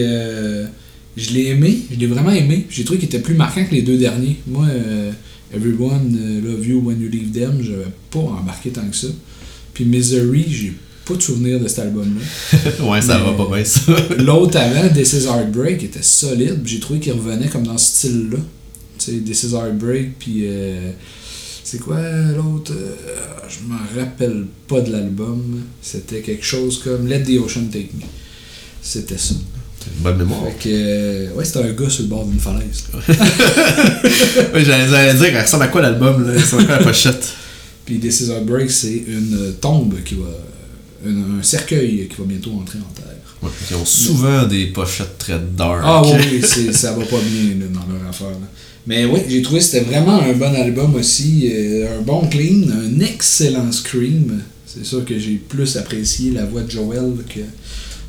[1.16, 1.78] Je l'ai aimé.
[1.90, 2.66] Je l'ai vraiment aimé.
[2.70, 4.36] J'ai trouvé qu'il était plus marquant que les deux derniers.
[4.46, 5.10] Moi, euh,
[5.54, 9.08] Everyone euh, Love You When You Leave Them, j'avais pas embarqué tant que ça.
[9.72, 10.72] Puis Misery, j'ai
[11.04, 12.20] pas de souvenir de cet album-là.
[12.90, 13.92] ouais, ça Mais- va pas bien ça.
[14.18, 16.60] L'autre avant, This Is Heartbreak, était solide.
[16.64, 18.38] J'ai trouvé qu'il revenait comme dans ce style-là.
[18.98, 20.42] Tu sais, This Is Heartbreak, puis.
[20.46, 20.90] euh,
[21.66, 21.98] c'est quoi
[22.36, 22.94] l'autre euh,
[23.48, 25.62] Je m'en rappelle pas de l'album.
[25.80, 28.02] C'était quelque chose comme Let the Ocean Take Me.
[28.82, 29.34] C'était ça.
[30.00, 30.44] Bonne mémoire.
[30.46, 30.68] Fait que.
[30.72, 32.84] euh, ouais, c'était un gars sur le bord d'une falaise.
[34.54, 36.40] ouais, j'allais dire, elle ressemble à quoi l'album là?
[36.40, 37.26] C'est quoi la pochette?
[37.86, 40.26] Puis This Is Heartbreak, c'est une tombe qui va.
[41.06, 43.04] Un, un cercueil qui va bientôt entrer en terre.
[43.42, 45.80] Ouais, ils ont souvent des pochettes très dark.
[45.84, 48.30] Ah oui, oui, ça va pas bien là, dans leur affaire.
[48.30, 48.48] là.
[48.86, 51.50] Mais oui, j'ai trouvé que c'était vraiment un bon album aussi.
[51.52, 54.40] euh, un bon clean, un excellent scream.
[54.66, 57.40] C'est sûr que j'ai plus apprécié la voix de Joel que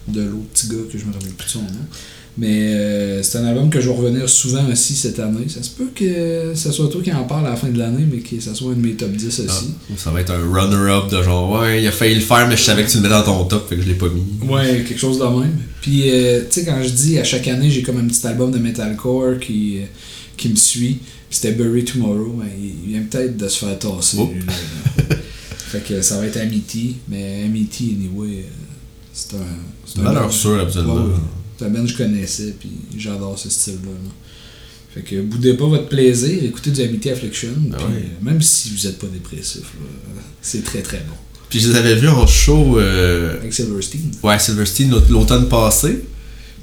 [0.08, 1.86] de l'autre petit gars que je me rappelle plus de son nom.
[2.38, 5.48] Mais euh, c'est un album que je vais revenir souvent aussi cette année.
[5.48, 8.06] Ça se peut que ça soit toi qui en parle à la fin de l'année,
[8.12, 9.48] mais que ça soit un de mes top 10 aussi.
[9.50, 12.58] Ah, ça va être un runner-up de genre, ouais, il a failli le faire, mais
[12.58, 14.24] je savais que tu le mettais dans ton top, fait que je l'ai pas mis.
[14.50, 15.56] Ouais, quelque chose de même.
[15.82, 18.52] Puis, euh, tu sais, quand je dis à chaque année, j'ai comme un petit album
[18.52, 19.86] de metalcore qui, euh,
[20.36, 21.00] qui me suit.
[21.30, 24.18] Puis c'était Bury Tomorrow, il vient peut-être de se faire tasser.
[24.20, 24.30] Oh.
[25.58, 28.75] fait que ça va être Amity, mais Amity, anyway, euh,
[29.16, 29.40] c'est un.
[29.86, 30.96] C'est un Valeur sûre, absolument.
[31.06, 31.14] Ouais.
[31.58, 33.90] C'est un band que je connaissais, puis j'adore ce style-là.
[33.92, 34.10] là.
[34.94, 38.02] Fait que boudez pas votre plaisir, écoutez du Amity Affliction, Ah puis, ouais.
[38.04, 41.16] euh, même si vous êtes pas dépressif, là, c'est très très bon.
[41.50, 44.00] Puis je les avais vus en show, euh, Avec Silverstein.
[44.24, 45.90] ouais, Silverstein l'aut- l'automne passé.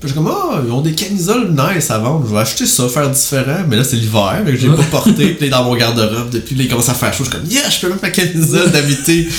[0.01, 2.27] Puis je suis comme, ah, ils ont des camisoles nice à vendre.
[2.29, 3.65] Je vais acheter ça, faire différent.
[3.69, 5.35] Mais là, c'est l'hiver, fait que j'ai pas porté.
[5.35, 6.31] Puis dans mon garde-robe.
[6.31, 7.25] Depuis, là, il commence à faire chaud.
[7.25, 9.29] Je suis comme, yeah, je peux même ma camisole d'amitié.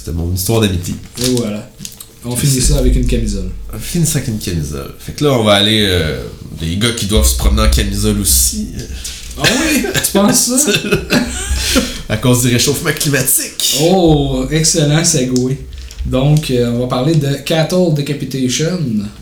[0.00, 0.94] C'était mon histoire d'amitié.
[1.18, 1.70] Et voilà.
[2.24, 3.50] On finit ça avec une camisole.
[3.70, 4.94] On finit ça avec une camisole.
[4.98, 5.84] Fait que là, on va aller.
[5.86, 6.22] Euh,
[6.62, 8.68] les gars qui doivent se promener en camisole aussi.
[9.36, 9.84] Ah oui?
[9.92, 10.72] tu penses ça?
[12.08, 13.76] à cause du réchauffement climatique.
[13.82, 15.58] Oh, excellent segway.
[16.06, 18.80] Donc, euh, on va parler de Cattle Decapitation,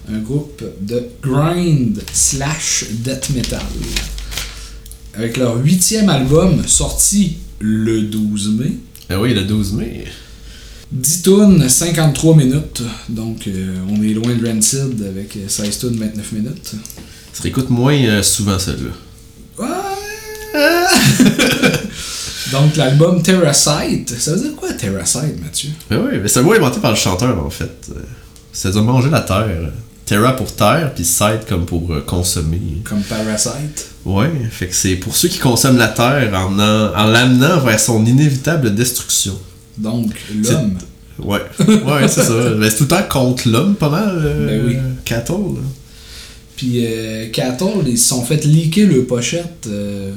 [0.09, 3.63] un groupe de grind slash death metal.
[5.15, 8.71] Avec leur huitième album sorti le 12 mai.
[9.11, 10.05] Ah oui, le 12 mai.
[10.93, 12.83] 10 tunes, 53 minutes.
[13.09, 16.75] Donc, euh, on est loin de Rancid avec euh, 16 tunes, 29 minutes.
[17.33, 18.91] Ça réécoute moins euh, souvent, celle-là.
[19.59, 19.69] Ouais.
[22.53, 24.19] Donc, l'album Terracite.
[24.19, 25.71] Ça veut dire quoi, Terracite, Mathieu?
[25.91, 27.91] Mais oui, mais c'est un mot inventé par le chanteur, en fait.
[28.53, 29.71] Ça veut dire manger la terre.
[30.07, 32.81] Terra pour terre, puis site comme pour euh, consommer.
[32.83, 33.89] Comme Parasite.
[34.07, 37.79] Ouais, fait que c'est pour ceux qui consomment la terre en, en, en l'amenant vers
[37.79, 39.39] son inévitable destruction.
[39.79, 40.13] Donc,
[40.43, 40.79] l'homme.
[41.19, 42.55] Ouais, ouais, c'est ça.
[42.59, 44.13] Mais c'est tout le temps contre l'homme, pas mal.
[44.25, 44.77] Euh, Ben oui.
[45.05, 45.61] Cattle, là.
[46.57, 50.13] Puis euh, Cattle, ils se sont fait leaker le pochette euh,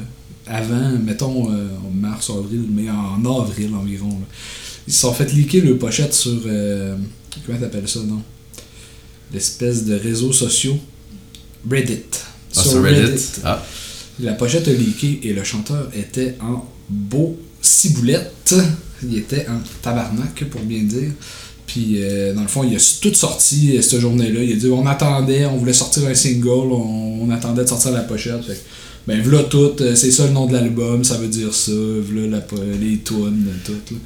[0.48, 4.10] avant, mettons, euh, en mars, avril, mais en avril environ.
[4.10, 4.26] là.
[4.88, 6.40] Ils se sont fait leaker le pochette sur.
[7.46, 8.22] comment t'appelles ça, non?
[9.34, 10.78] L'espèce de réseaux sociaux.
[11.70, 12.02] Reddit.
[12.56, 13.24] Ah, sur Reddit.
[13.44, 13.64] Ah,
[14.20, 18.56] La pochette a leaké et le chanteur était en beau ciboulette.
[19.04, 21.12] Il était en tabarnak, pour bien dire.
[21.68, 24.44] Puis, euh, dans le fond, il a tout sorti euh, cette journée-là.
[24.44, 27.92] Il a dit on attendait, on voulait sortir un single, on, on attendait de sortir
[27.92, 28.44] la pochette.
[28.46, 28.62] Fait
[29.08, 32.28] ben, voilà tout, euh, c'est ça le nom de l'album, ça veut dire ça, voilà
[32.28, 32.46] la,
[32.80, 33.72] les tunes, tout.
[33.72, 33.98] Là.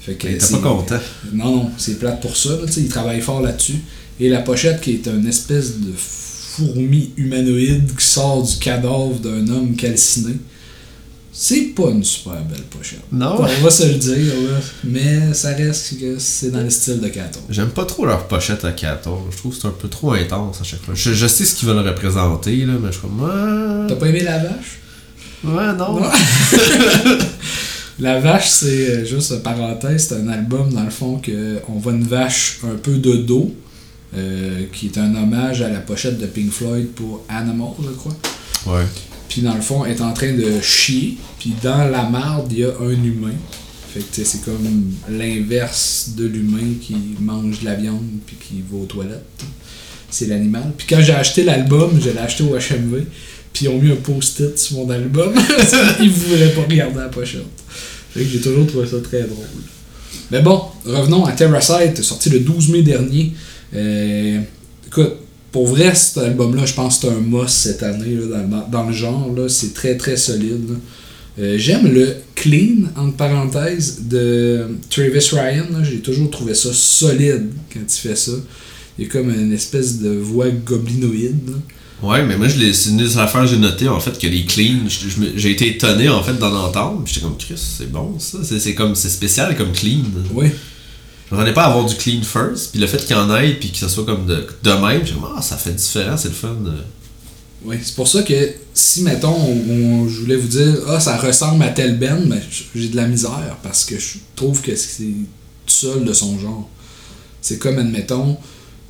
[0.00, 0.98] Fait que il était c'est- pas content.
[1.32, 2.50] non, non, c'est plate pour ça.
[2.50, 3.76] Là, tu sais, il travaille fort là-dessus.
[4.20, 9.46] Et la pochette qui est une espèce de fourmi humanoïde qui sort du cadavre d'un
[9.48, 10.34] homme calciné.
[11.36, 13.00] C'est pas une super belle pochette.
[13.10, 13.36] Non.
[13.40, 14.14] On va se le dire,
[14.48, 14.60] là.
[14.84, 17.40] mais ça reste que c'est dans le style de Caton.
[17.50, 19.10] J'aime pas trop leur pochette à Cattle.
[19.32, 20.94] Je trouve que c'est un peu trop intense à chaque fois.
[20.94, 23.86] Je, je sais ce qu'ils veulent représenter, là, mais je suis comme.
[23.88, 24.78] T'as pas aimé la vache?
[25.42, 26.00] ouais non.
[26.00, 26.10] Non.
[28.00, 31.78] La vache, c'est euh, juste une parenthèse, c'est un album dans le fond que on
[31.78, 33.54] voit une vache un peu de dos,
[34.16, 38.14] euh, qui est un hommage à la pochette de Pink Floyd pour Animal, je crois.
[38.66, 38.84] Ouais.
[39.34, 42.64] Puis dans le fond, est en train de chier, puis dans la marde, il y
[42.64, 43.34] a un humain.
[43.92, 48.78] Fait que c'est comme l'inverse de l'humain qui mange de la viande puis qui va
[48.78, 49.42] aux toilettes.
[50.08, 50.70] C'est l'animal.
[50.78, 53.06] Puis quand j'ai acheté l'album, je l'ai acheté au HMV,
[53.52, 55.34] puis ils ont mis un post-it sur mon album.
[56.00, 57.42] Ils voulaient pas regarder la pochette.
[58.12, 59.46] Fait que j'ai toujours trouvé ça très drôle.
[60.30, 63.32] Mais bon, revenons à Terracite, sorti le 12 mai dernier.
[63.74, 64.38] Euh,
[64.86, 65.23] écoute,
[65.54, 68.88] pour vrai, cet album-là, je pense que c'est un must cette année là, dans, dans
[68.88, 69.30] le genre.
[69.48, 70.68] C'est très très solide.
[71.38, 75.66] Euh, J'aime le clean, entre parenthèses, de Travis Ryan.
[75.84, 78.32] J'ai toujours trouvé ça solide quand il fait ça.
[78.98, 81.48] Il y a comme une espèce de voix goblinoïde.
[81.48, 82.08] là.
[82.08, 84.26] Ouais, mais moi, je l'ai- c'est une des affaires que j'ai noté en fait que
[84.26, 84.78] les clean,
[85.36, 87.02] j'ai été étonné en fait d'en entendre.
[87.06, 88.38] J'étais comme Chris, c'est bon ça.
[88.42, 90.02] C'est c'est comme c'est spécial comme clean.
[90.34, 90.48] Oui.
[91.34, 93.70] M'attendais pas à avoir du clean first, puis le fait qu'il y en ait puis
[93.70, 96.48] que ça soit comme de, de même, j'ai ah ça fait différent, c'est le fun.
[96.66, 96.70] euh.
[97.64, 98.34] Oui, c'est pour ça que
[98.74, 102.42] si, mettons, on, on- je voulais vous dire, ah, ça ressemble à tel band, mais
[102.74, 105.04] j'ai de la misère parce que je trouve que c'est
[105.66, 106.68] seul de son genre.
[107.40, 108.36] C'est comme, admettons,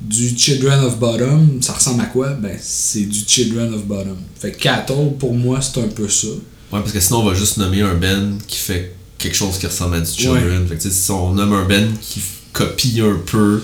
[0.01, 2.31] du Children of Bottom, ça ressemble à quoi?
[2.31, 4.17] Ben, c'est du Children of Bottom.
[4.39, 6.27] Fait que Cattle, pour moi, c'est un peu ça.
[6.27, 9.67] Ouais, parce que sinon on va juste nommer un band qui fait quelque chose qui
[9.67, 10.67] ressemble à du Children.
[10.67, 12.19] Fait que si on nomme un band qui
[12.55, 13.61] copie un peu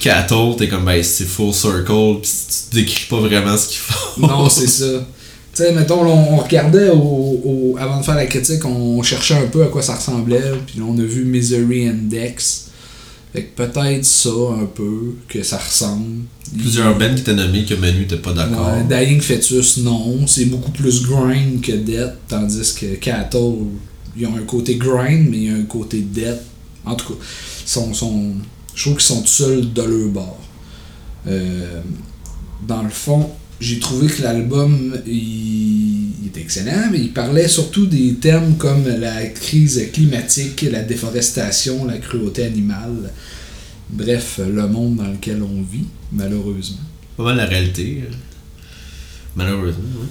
[0.00, 2.30] Cattle, t'es comme ben c'est full circle, pis
[2.70, 4.20] tu décris pas vraiment ce qu'ils font.
[4.26, 5.06] Non, c'est ça.
[5.54, 9.34] Tu sais, mettons, on, on regardait au, au- avant de faire la critique, on cherchait
[9.34, 12.68] un peu à quoi ça ressemblait, puis là, on a vu Misery Index.
[13.34, 14.30] Fait que peut-être ça,
[14.62, 16.22] un peu, que ça ressemble.
[16.58, 18.72] Plusieurs bands qui étaient nommés que Manu était pas d'accord.
[18.72, 20.26] Ouais, Dying Fetus, non.
[20.26, 23.38] C'est beaucoup plus grind que death, tandis que Cattle,
[24.16, 26.40] ils ont un côté grind, mais il y a un côté death.
[26.84, 27.20] En tout cas,
[27.64, 28.34] sont, sont-
[28.74, 30.40] je trouve qu'ils sont tout seuls de leur bord.
[31.26, 31.80] Euh,
[32.66, 33.30] dans le fond,
[33.60, 39.26] j'ai trouvé que l'album il, est excellent, mais il parlait surtout des thèmes comme la
[39.26, 43.10] crise climatique, la déforestation, la cruauté animale.
[43.90, 46.78] Bref, le monde dans lequel on vit, malheureusement.
[47.16, 48.04] Pas mal la réalité.
[49.36, 50.06] Malheureusement, oui.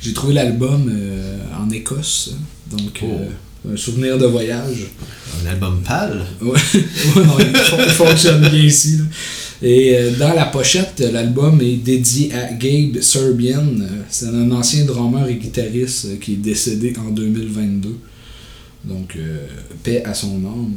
[0.00, 2.34] J'ai trouvé l'album euh, en Écosse,
[2.70, 3.06] donc Oh.
[3.06, 3.28] euh,
[3.72, 4.86] un souvenir de voyage.
[5.44, 6.24] Un album pâle.
[6.42, 8.98] Non, il, fon- il fonctionne bien ici.
[8.98, 9.04] là.
[9.62, 13.64] Et euh, dans la pochette, l'album est dédié à Gabe Serbian.
[14.08, 17.88] C'est un ancien drummer et guitariste euh, qui est décédé en 2022.
[18.84, 19.46] Donc, euh,
[19.82, 20.74] paix à son âme.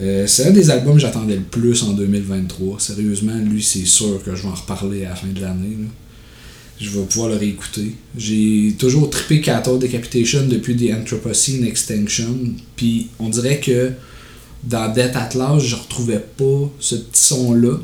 [0.00, 2.78] Euh, c'est un des albums que j'attendais le plus en 2023.
[2.80, 5.76] Sérieusement, lui, c'est sûr que je vais en reparler à la fin de l'année.
[6.80, 7.94] Je vais pouvoir le réécouter.
[8.16, 12.36] J'ai toujours trippé Cattle Decapitation depuis The Anthropocene Extinction.
[12.76, 13.92] Puis on dirait que
[14.62, 17.78] dans Death at Last, je retrouvais pas ce petit son-là.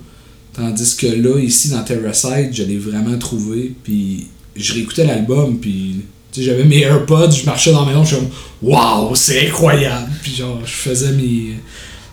[0.52, 3.74] Tandis que là, ici, dans Terracide, je l'ai vraiment trouvé.
[3.82, 6.02] Puis je réécoutais l'album, puis
[6.36, 8.30] j'avais mes AirPods, je marchais dans la maison, je suis comme
[8.62, 10.10] Waouh, c'est incroyable!
[10.22, 11.54] Puis genre, je faisais mes,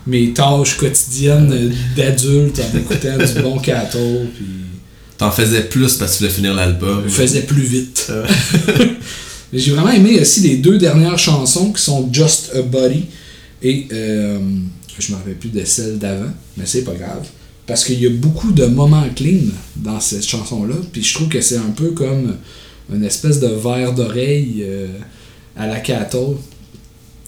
[0.06, 4.28] mes tâches quotidiennes d'adulte en écoutant du bon Cattle,
[5.20, 7.02] T'en faisais plus parce que tu voulais finir l'album.
[7.04, 8.10] je faisais plus vite.
[9.52, 13.04] J'ai vraiment aimé aussi les deux dernières chansons qui sont Just a Body
[13.62, 14.38] et euh,
[14.98, 17.26] je me rappelle plus de celle d'avant, mais c'est pas grave.
[17.66, 21.42] Parce qu'il y a beaucoup de moments clean dans cette chanson-là, puis je trouve que
[21.42, 22.36] c'est un peu comme
[22.90, 24.86] une espèce de verre d'oreille euh,
[25.54, 26.36] à la Cattle.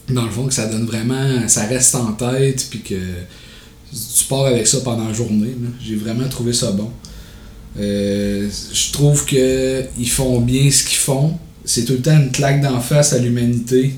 [0.08, 1.46] Dans le fond, que ça donne vraiment.
[1.46, 5.54] Ça reste en tête, puis que tu pars avec ça pendant la journée.
[5.86, 6.90] J'ai vraiment trouvé ça bon.
[7.78, 11.38] Euh, je trouve que ils font bien ce qu'ils font.
[11.64, 13.94] C'est tout le temps une claque d'en face à l'humanité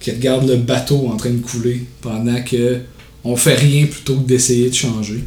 [0.00, 2.80] qui regarde le bateau en train de couler pendant que
[3.24, 5.24] on fait rien plutôt que d'essayer de changer.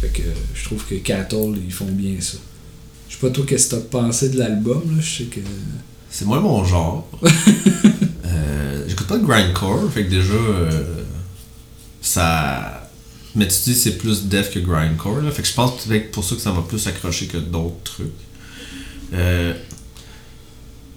[0.00, 2.38] Fait que euh, je trouve que Cattle, ils font bien ça.
[3.08, 5.00] Je sais pas toi qu'est-ce que t'as pensé de l'album, là?
[5.00, 5.40] Je sais que.
[6.10, 7.08] C'est moins mon genre.
[8.30, 10.84] Euh, J'écoute pas de grindcore, fait que déjà, euh,
[12.02, 12.77] ça.
[13.38, 15.30] Mais tu dis c'est plus death que grindcore, là.
[15.30, 17.76] Fait que je pense peut-être que pour ça que ça m'a plus accroché que d'autres
[17.84, 18.06] trucs.
[19.14, 19.54] Euh,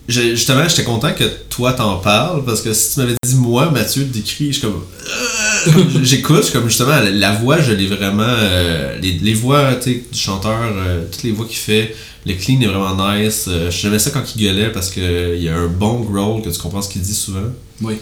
[0.07, 4.03] justement, j'étais content que toi t'en parles parce que si tu m'avais dit moi, Mathieu
[4.05, 4.81] décrit, je suis comme.
[5.67, 8.23] euh, J'écoute, comme justement, la, voix, je l'ai vraiment.
[8.25, 12.65] euh, les, les voix du chanteur, euh, toutes les voix qu'il fait, le clean est
[12.67, 13.47] vraiment nice.
[13.69, 16.81] J'aimais ça quand il gueulait parce qu'il y a un bon growl que tu comprends
[16.81, 17.49] ce qu'il dit souvent.
[17.81, 17.95] Oui.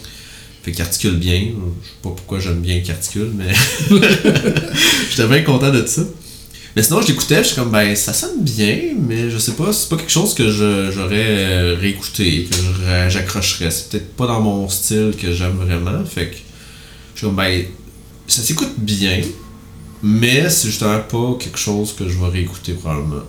[0.62, 1.38] Fait qu'il articule bien.
[1.40, 3.52] Je sais pas pourquoi j'aime bien qu'il articule, mais.
[5.10, 6.02] J'étais bien content de ça.
[6.76, 9.72] Mais sinon, je l'écoutais, je suis comme, ben, ça sonne bien, mais je sais pas,
[9.72, 12.56] c'est pas quelque chose que je- j'aurais euh, réécouté, que
[13.10, 13.70] j'accrocherais.
[13.72, 16.04] C'est peut-être pas dans mon style que j'aime vraiment.
[16.04, 16.36] Fait que,
[17.14, 17.64] je suis comme, ben,
[18.28, 19.20] ça s'écoute bien,
[20.02, 23.24] mais c'est justement pas quelque chose que je vais réécouter probablement.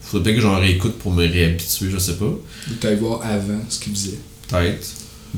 [0.00, 2.26] Faudrait bien que j'en réécoute pour me réhabituer, je sais pas.
[2.26, 4.18] Ou t'allais voir avant ce qu'il faisait.
[4.48, 4.86] Peut-être.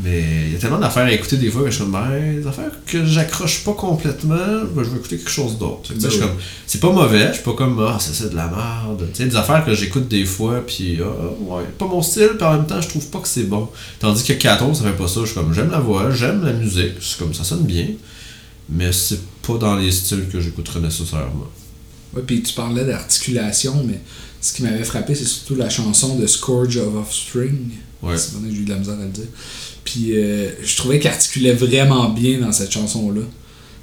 [0.02, 2.40] Mais il y a tellement d'affaires à écouter des fois que je suis comme, ben,
[2.40, 4.36] des affaires que j'accroche pas complètement,
[4.74, 5.94] ben, je vais écouter quelque chose d'autre.
[5.94, 6.20] Ben oui.
[6.66, 9.08] c'est pas mauvais, je suis pas comme, ah, c'est ça de la merde.
[9.12, 12.46] Tu sais, des affaires que j'écoute des fois, puis, ah, ouais, pas mon style, puis
[12.46, 13.68] en même temps, je trouve pas que c'est bon.
[13.98, 15.20] Tandis que Caton, ça fait pas ça.
[15.20, 17.88] Je suis comme, j'aime la voix, j'aime la musique, c'est comme, ça sonne bien,
[18.68, 21.48] mais c'est pas dans les styles que j'écouterais nécessairement.
[22.14, 24.00] Ouais, puis tu parlais d'articulation, mais
[24.42, 27.70] ce qui m'avait frappé, c'est surtout la chanson de Scourge of Offspring.
[28.02, 28.18] Ouais.
[28.18, 29.24] C'est j'ai eu de la misère à le dire.
[29.86, 33.22] Puis euh, je trouvais qu'il articulait vraiment bien dans cette chanson-là.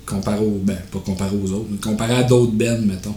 [0.06, 0.62] Comparé aux.
[0.64, 3.16] Ben, pas comparé aux autres, mais comparé à d'autres bands, mettons.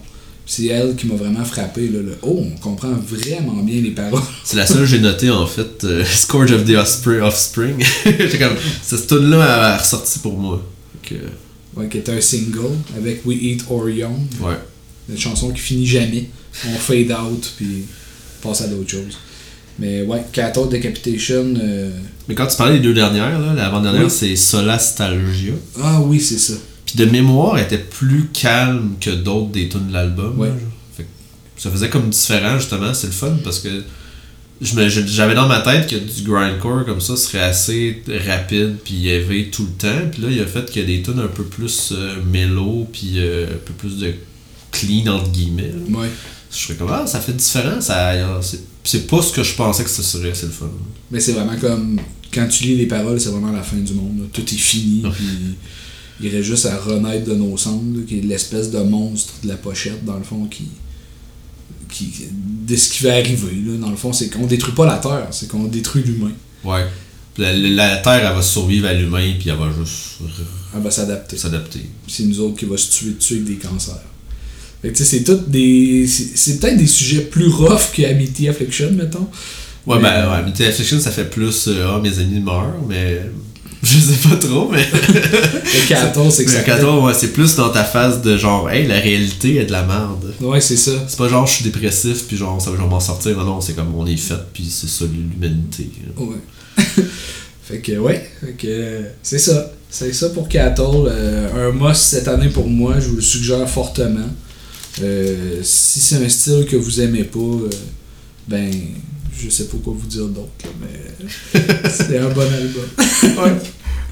[0.49, 1.89] C'est elle qui m'a vraiment frappé.
[1.89, 4.23] Là, le, oh, on comprend vraiment bien les paroles.
[4.45, 7.21] C'est la seule que j'ai notée en fait, euh, Scourge of the Offspring.
[7.23, 7.85] Offspring.
[8.05, 10.65] J'étais comme, cette tune là a ressorti pour moi.
[11.03, 11.21] Fait que,
[11.77, 14.17] Ouais, qui est un single avec We Eat Or Young.
[14.41, 14.55] ouais.
[15.11, 16.31] Une chanson qui finit jamais.
[16.67, 17.85] On fade out, puis
[18.41, 19.19] passe à d'autres choses.
[19.79, 21.55] Mais ouais, Cattle Decapitation.
[21.61, 21.91] euh,
[22.29, 24.11] Mais quand tu parlais des deux dernières, là, l'avant-dernière Oui.
[24.11, 25.53] c'est Solastalgia.
[25.83, 26.55] Ah oui, c'est ça.
[26.87, 30.39] Puis de mémoire, elle était plus calme que d'autres des tunes de l'album.
[30.39, 30.49] Ouais.
[30.97, 31.09] Fait que
[31.59, 33.69] ça faisait comme différent justement, c'est le fun parce que
[34.61, 39.65] j'avais dans ma tête que du grindcore comme ça serait assez rapide puis élevé tout
[39.67, 40.09] le temps.
[40.11, 42.89] Puis là, il a fait qu'il y a des tunes un peu plus euh, mellow
[42.91, 44.15] puis euh, un peu plus de
[44.73, 45.73] clean entre guillemets.
[45.91, 45.99] là.
[46.01, 46.09] Ouais.
[46.51, 48.13] Je serais comme ah ça fait différent, ça
[48.85, 50.71] c'est- pas ce que je pensais que ce serait, c'est le fun.
[51.11, 52.01] Mais c'est vraiment comme.
[52.33, 54.19] Quand tu lis les paroles, c'est vraiment la fin du monde.
[54.21, 54.25] là.
[54.33, 55.25] Tout est fini, puis
[56.21, 59.57] il reste juste à renaître de nos cendres, qui est l'espèce de monstre de la
[59.57, 60.65] pochette, dans le fond, qui.
[61.91, 62.11] qui
[62.67, 65.29] de ce qui va arriver, là, dans le fond, c'est qu'on détruit pas la Terre,
[65.31, 66.33] c'est qu'on détruit l'humain.
[66.65, 66.85] Ouais.
[67.39, 70.19] La, la- Terre elle va survivre à l'humain puis elle va juste
[70.75, 71.37] Elle va s'adapter.
[71.37, 71.81] s'adapter.
[72.09, 74.01] c'est nous autres qui va se tuer dessus avec des cancers.
[74.87, 76.07] Fait que tu sais, c'est tout des.
[76.07, 79.27] C'est peut-être des sujets plus rough que Amity Affliction, mettons.
[79.85, 83.21] Ouais, Mais- ben, ouais, Mythic Affliction, ça fait plus euh, Ah, mes amis meurent, mais
[83.83, 84.87] Je sais pas trop, mais.
[84.93, 86.63] Le 14, c'est que Le ça.
[86.63, 89.83] 14, ouais, c'est plus dans ta phase de genre, hey, la réalité est de la
[89.83, 90.33] merde.
[90.41, 90.93] Ouais, c'est ça.
[91.09, 93.37] C'est pas genre je suis dépressif puis genre ça va genre m'en sortir.
[93.37, 95.91] Non, non, c'est comme on est fait puis c'est ça l'humanité.
[96.17, 96.37] Ouais.
[97.65, 98.29] fait que, ouais.
[98.41, 99.73] Fait que, euh, c'est ça.
[99.91, 100.83] C'est ça pour Cattle.
[101.09, 104.29] Euh, un must cette année pour moi, je vous le suggère fortement.
[105.03, 107.69] Euh, si c'est un style que vous aimez pas, euh,
[108.49, 108.71] ben,
[109.39, 110.49] je sais pas quoi vous dire d'autre,
[110.81, 112.85] mais c'est un bon album.
[113.45, 113.53] Ouais.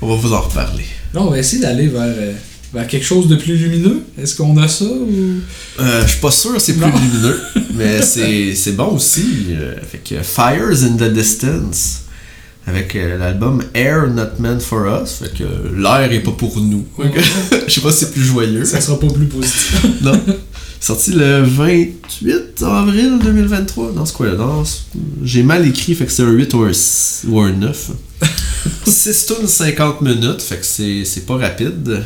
[0.03, 0.85] On va vous en reparler.
[1.15, 2.33] Là, on va essayer d'aller vers, euh,
[2.75, 4.03] vers quelque chose de plus lumineux.
[4.21, 5.41] Est-ce qu'on a ça ou?
[5.81, 6.93] Euh, je suis pas sûr c'est plus Non.
[6.93, 7.41] lumineux,
[7.75, 9.25] mais c'est bon aussi.
[9.51, 12.01] Euh, fait que Fires in the Distance
[12.67, 15.21] avec euh, l'album Air Not Meant for Us.
[15.23, 15.45] Fait que
[15.81, 16.85] l'air est pas pour nous.
[17.69, 18.65] Je sais pas si c'est plus joyeux.
[18.65, 19.85] Ça sera pas plus positif.
[20.03, 20.21] Non.
[20.85, 23.93] Sorti le 28 avril 2023.
[23.93, 24.35] Non, c'est quoi là?
[24.35, 24.83] Non, c'est-
[25.23, 27.91] J'ai mal écrit, fait que c'est un 8 ou un, 6 ou un 9.
[28.87, 30.67] 6 tunes 50 minutes, fait que
[31.07, 32.03] c'est pas rapide.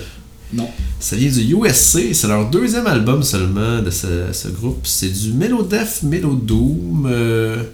[0.52, 0.68] Non.
[1.00, 4.86] Ça vient du USC, c'est leur deuxième album seulement de ce, ce groupe.
[4.86, 7.08] C'est du Melodef, Melodoom.
[7.10, 7.64] euh,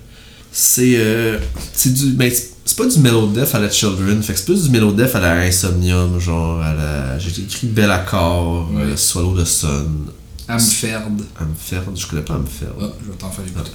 [0.53, 1.39] c'est euh,
[1.75, 2.13] c'est du.
[2.13, 5.21] Ben, c'est- pas du Melodef à la Children, fait que c'est plus du Melodef à
[5.21, 7.19] la Insomnium, genre à la.
[7.19, 8.83] J'ai écrit Bel Accord, Ouais.
[8.85, 10.07] euh, Swallow the Sun.
[10.49, 11.23] Amferd.
[11.41, 12.73] Amferd, je connais pas Amferd.
[12.81, 13.71] Ah, je vais t'en faire écouter.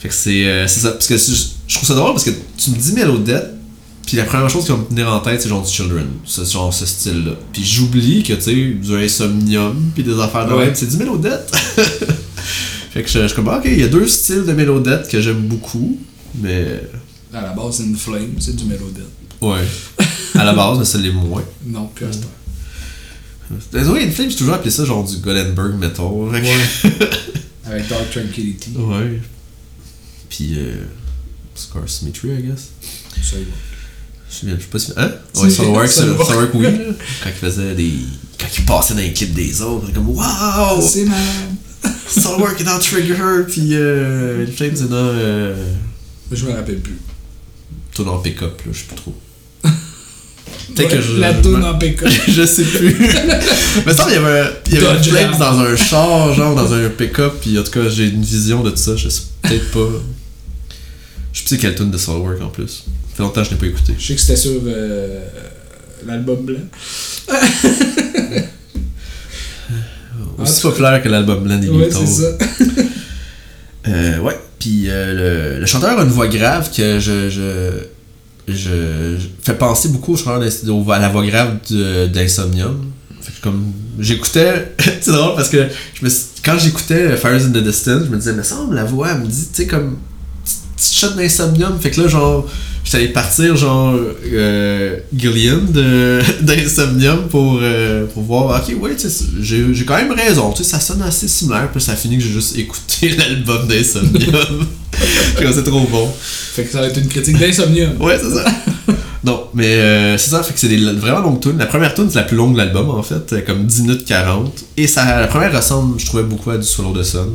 [0.00, 0.92] Fait que c'est euh, c'est ça.
[0.92, 3.50] Parce que je, trouve ça drôle parce que tu me dis Melodette,
[4.06, 6.06] puis la première chose qui va me tenir en tête, c'est genre du Children.
[6.26, 7.32] C'est genre ce style-là.
[7.52, 10.66] Puis j'oublie que, tu sais, du Insomnium, puis des affaires de Ouais.
[10.66, 11.54] même, c'est du Mélodette.
[12.92, 15.08] fait que je, je suis comme, ah, ok, il y a deux styles de Mélodette
[15.08, 15.98] que j'aime beaucoup,
[16.40, 16.82] mais.
[17.32, 19.04] À la base, c'est une flame, c'est du mélodette.
[19.40, 19.60] Ouais.
[20.34, 21.44] À la base, mais ça l'est moins.
[21.64, 22.14] Non, plus à heure.
[23.72, 25.78] Désolé, une flame, j'ai toujours appelé ça genre du Goldenberg
[26.40, 26.56] que- Ouais.
[27.66, 28.70] Avec Dark Tranquility.
[28.76, 29.20] Ouais.
[30.28, 30.74] Puis, euh.
[31.54, 32.70] Scar Symmetry, I guess.
[33.22, 33.50] Ça y va.
[34.30, 34.92] Je sais bien, je sais pas si.
[34.96, 35.10] Hein?
[35.36, 35.48] Ouais,
[36.16, 36.24] va.
[36.24, 36.66] Soulwork, oui.
[37.22, 37.92] Quand il faisait des.
[38.38, 40.80] Quand il passait dans les clips des autres, comme Waouh!
[40.80, 41.54] C'est malade.
[42.08, 44.46] Soulwork est dans Trigger, puis euh.
[44.46, 44.96] In Flames est dans.
[44.96, 45.74] Euh.
[46.32, 46.98] Je me rappelle plus.
[47.94, 49.14] Tout dans Pick-up, là, je sais plus trop.
[50.74, 51.20] Peut-être que je.
[51.20, 51.98] La toune en pick
[52.28, 52.96] je sais plus.
[53.86, 57.34] Mais ça, il y avait, il y avait dans un char, genre dans un pick-up,
[57.40, 59.88] puis en tout cas, j'ai une vision de tout ça, je sais peut-être pas.
[61.32, 62.84] Je sais quelle tune de Soulwork en plus.
[63.10, 63.94] Ça fait longtemps que je n'ai pas écouté.
[63.98, 65.20] Je sais que c'était sur euh,
[66.06, 66.58] l'album blanc.
[70.38, 72.38] Aussi populaire que l'album blanc des Ouais, c'est ça.
[73.88, 77.70] Euh, ouais, puis euh, le, le chanteur a une voix grave que je, je,
[78.52, 81.58] je, fait penser beaucoup au à la voix grave
[82.12, 82.86] d'Insomnium.
[83.42, 86.10] Comme j'écoutais, c'est drôle parce que je me
[86.44, 89.26] quand j'écoutais Fires in the Distance, je me disais, mais semble la voix, elle me
[89.26, 89.98] dit, tu sais, comme
[90.76, 91.78] petite shot d'Insomnium.
[91.80, 92.46] Fait que là, genre,
[92.96, 93.94] allé partir, genre,
[94.32, 95.60] euh, Gillian
[96.42, 98.96] d'Insomnium pour, euh, pour voir, ok, ouais,
[99.40, 102.32] j'ai quand même raison, tu sais, ça sonne assez similaire, puis ça finit que j'ai
[102.32, 104.66] juste écouté l'album d'Insomnium.
[105.38, 106.12] C'est trop bon.
[106.18, 108.00] Fait que ça va être une critique d'insomnium.
[108.00, 108.44] Ouais, c'est ça.
[109.24, 111.56] non, mais euh, c'est ça, fait que c'est des vraiment longues tunes.
[111.58, 114.04] La première tune, c'est la plus longue de l'album, en fait, euh, comme 10 minutes
[114.04, 114.64] 40.
[114.76, 117.28] Et ça, la première ressemble, je trouvais, beaucoup à du Solo de Sun.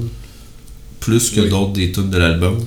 [1.00, 1.50] Plus que Oui.
[1.50, 2.58] d'autres des tunes de l'album.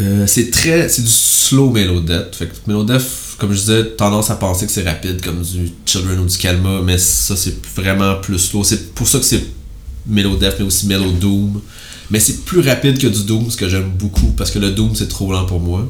[0.00, 0.88] Euh, c'est très.
[0.88, 1.08] C'est du
[1.48, 2.34] slow Melodette.
[2.36, 3.02] Fait que Melodette,
[3.38, 6.80] comme je disais, tendance à penser que c'est rapide, comme du Children ou du Calma,
[6.82, 8.64] mais ça, c'est vraiment plus slow.
[8.64, 9.44] C'est pour ça que c'est
[10.06, 11.60] Melodef, mais aussi Melodoom.
[12.10, 14.94] Mais c'est plus rapide que du Doom, ce que j'aime beaucoup, parce que le Doom,
[14.94, 15.88] c'est trop lent pour moi.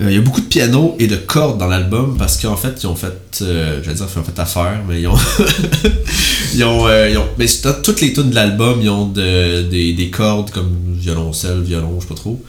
[0.00, 2.74] Euh, Il y a beaucoup de piano et de cordes dans l'album parce qu'en fait,
[2.82, 5.16] ils ont fait, euh, j'allais dire, ils ont fait affaire, mais ils ont,
[6.54, 9.62] ils ont, euh, ils ont- mais dans toutes les tunes de l'album, ils ont de-
[9.62, 12.42] des, des cordes comme violoncelle, violon, je sais pas trop,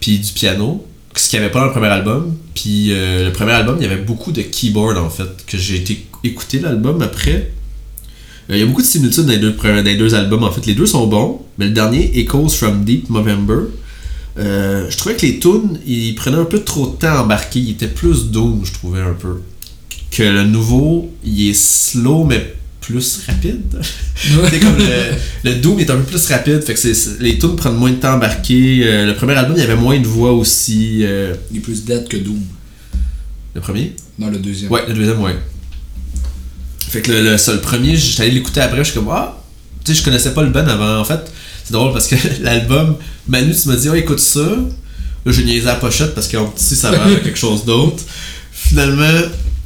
[0.00, 0.86] puis du piano,
[1.20, 2.34] ce qu'il n'y avait pas dans le premier album.
[2.54, 5.76] Puis euh, le premier album, il y avait beaucoup de keyboard en fait, que j'ai
[5.76, 7.52] été écouter l'album après.
[8.50, 10.44] Euh, Il y a beaucoup de similitudes dans les, deux, deux albums.
[10.44, 13.68] En fait, les deux sont bons, mais le dernier, Echoes from Deep November,
[14.38, 17.60] euh, je trouvais que les tunes, ils prenaient un peu trop de temps à embarquer.
[17.60, 19.40] Ils étaient plus doom, je trouvais un peu.
[20.10, 22.54] Que le nouveau, il est slow, mais
[22.86, 23.80] plus rapide.
[24.16, 27.76] c'est comme le, le doom est un peu plus rapide, fait que les tunes prennent
[27.76, 28.82] moins de temps à embarquer.
[28.84, 31.00] Euh, le premier album, il y avait moins de voix aussi.
[31.02, 32.40] euh, Il est plus dead que Doom.
[33.54, 33.94] le premier?
[34.18, 34.70] Non, le deuxième.
[34.70, 35.36] Ouais, le deuxième, ouais.
[36.88, 39.40] Fait que le, le, ça, le premier, j'étais allé l'écouter après, je suis comme, ah,
[39.84, 40.98] tu sais, je connaissais pas le band avant.
[41.00, 41.20] En fait,
[41.64, 42.96] c'est drôle parce que l'album,
[43.28, 44.40] Manu, tu m'as dit, oh, écoute ça.
[45.26, 48.02] Là, j'ai niaisé la pochette parce qu'en petit, ça va avec quelque chose d'autre.
[48.52, 49.10] Finalement,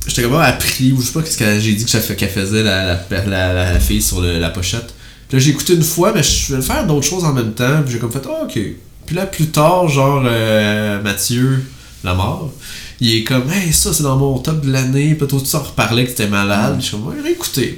[0.09, 2.63] j'étais comme, ah, appris, ou je sais pas qu'est-ce que j'ai dit que qu'elle faisait
[2.63, 4.93] la, la, la, fille sur le- la pochette.
[5.29, 7.83] Puis là, j'ai écouté une fois, mais je vais faire d'autres choses en même temps.
[7.85, 8.59] Puis j'ai comme fait, ah, ok.
[9.07, 11.63] Puis là, plus tard, genre, euh, Mathieu,
[12.05, 12.53] la mort.
[13.01, 15.69] Il est comme, hey, ça c'est dans mon top de l'année, puis tout ça, on
[15.69, 16.77] reparlait que c'était malade.
[16.81, 17.15] Je suis comme, ouais.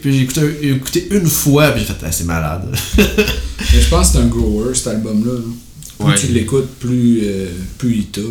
[0.00, 2.74] Puis j'ai écouté, écouté une fois, puis j'ai fait, ah, c'est malade.
[2.96, 5.32] Mais je pense que c'est un grower, cet album-là.
[5.32, 5.38] là.
[5.98, 6.14] Plus Ouais.
[6.18, 8.22] tu l'écoutes, plus, euh, plus il t'a.
[8.22, 8.26] là.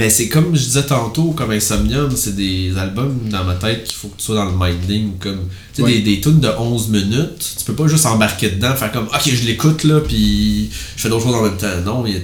[0.00, 3.96] Mais c'est comme je disais tantôt, comme Insomnium, c'est des albums dans ma tête qu'il
[3.96, 5.18] faut que tu sois dans le minding.
[5.18, 5.40] Comme,
[5.74, 8.90] tu sais, des, des tunes de 11 minutes, tu peux pas juste embarquer dedans, faire
[8.92, 11.66] comme, ok, je l'écoute là, puis je fais d'autres choses en même temps.
[11.84, 12.20] Non, il y a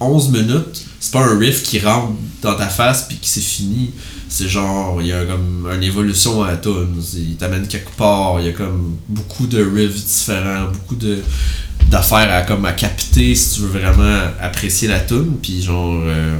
[0.00, 3.92] 11 minutes, c'est pas un riff qui rentre dans ta face puis qui c'est fini.
[4.28, 7.00] C'est genre, il y a comme une évolution à la tune.
[7.14, 11.18] Il t'amène quelque part, il y a comme beaucoup de riffs différents, beaucoup de
[11.92, 16.38] d'affaires à comme à capter si tu veux vraiment apprécier la tune puis genre euh,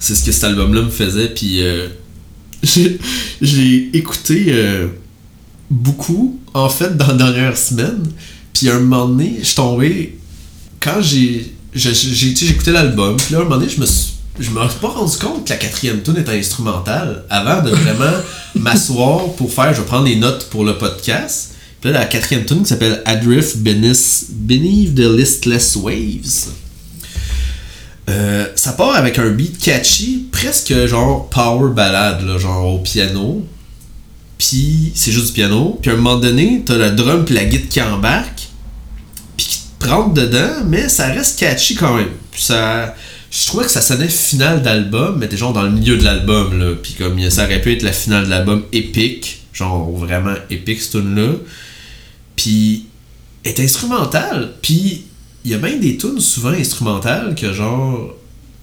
[0.00, 1.88] c'est ce que cet album là me faisait puis euh,
[3.40, 4.88] j'ai écouté euh,
[5.70, 8.10] beaucoup en fait dans la dernière semaine
[8.52, 10.12] puis à un moment donné je suis
[10.80, 14.78] quand j'ai j'écoutais l'album puis là à un moment donné je me suis me suis
[14.80, 18.16] pas rendu compte que la quatrième tune était instrumentale avant de vraiment
[18.54, 22.46] m'asseoir pour faire je vais prendre les notes pour le podcast puis là la quatrième
[22.46, 26.48] tune qui s'appelle Adrift Beneath the Listless Waves
[28.08, 33.46] euh, ça part avec un beat catchy, presque genre power ballade, là, genre au piano.
[34.38, 35.78] Puis c'est juste du piano.
[35.80, 38.48] Puis à un moment donné, t'as le drum puis la guitare qui embarque.
[39.36, 42.10] Puis qui te rentre dedans, mais ça reste catchy quand même.
[42.32, 42.94] Puis ça.
[43.30, 46.58] Je trouvais que ça sonnait finale d'album, mais t'es genre dans le milieu de l'album,
[46.58, 46.74] là.
[46.82, 49.42] Puis comme ça aurait pu être la finale de l'album épique.
[49.52, 51.34] Genre vraiment épique, ce tune-là.
[52.34, 52.86] Puis
[53.44, 54.54] est instrumentale.
[54.62, 55.04] Puis
[55.44, 58.14] il y a bien des tunes souvent instrumentales que genre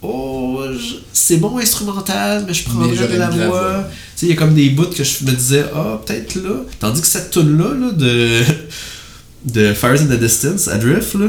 [0.02, 0.62] oh
[1.12, 3.84] c'est bon instrumental mais je prendrais de la mis de la voix voix.
[3.90, 6.56] tu sais il y a comme des bouts que je me disais ah peut-être là
[6.80, 8.42] tandis que cette tune là, là de
[9.46, 11.28] de Fires in the Distance Adrift là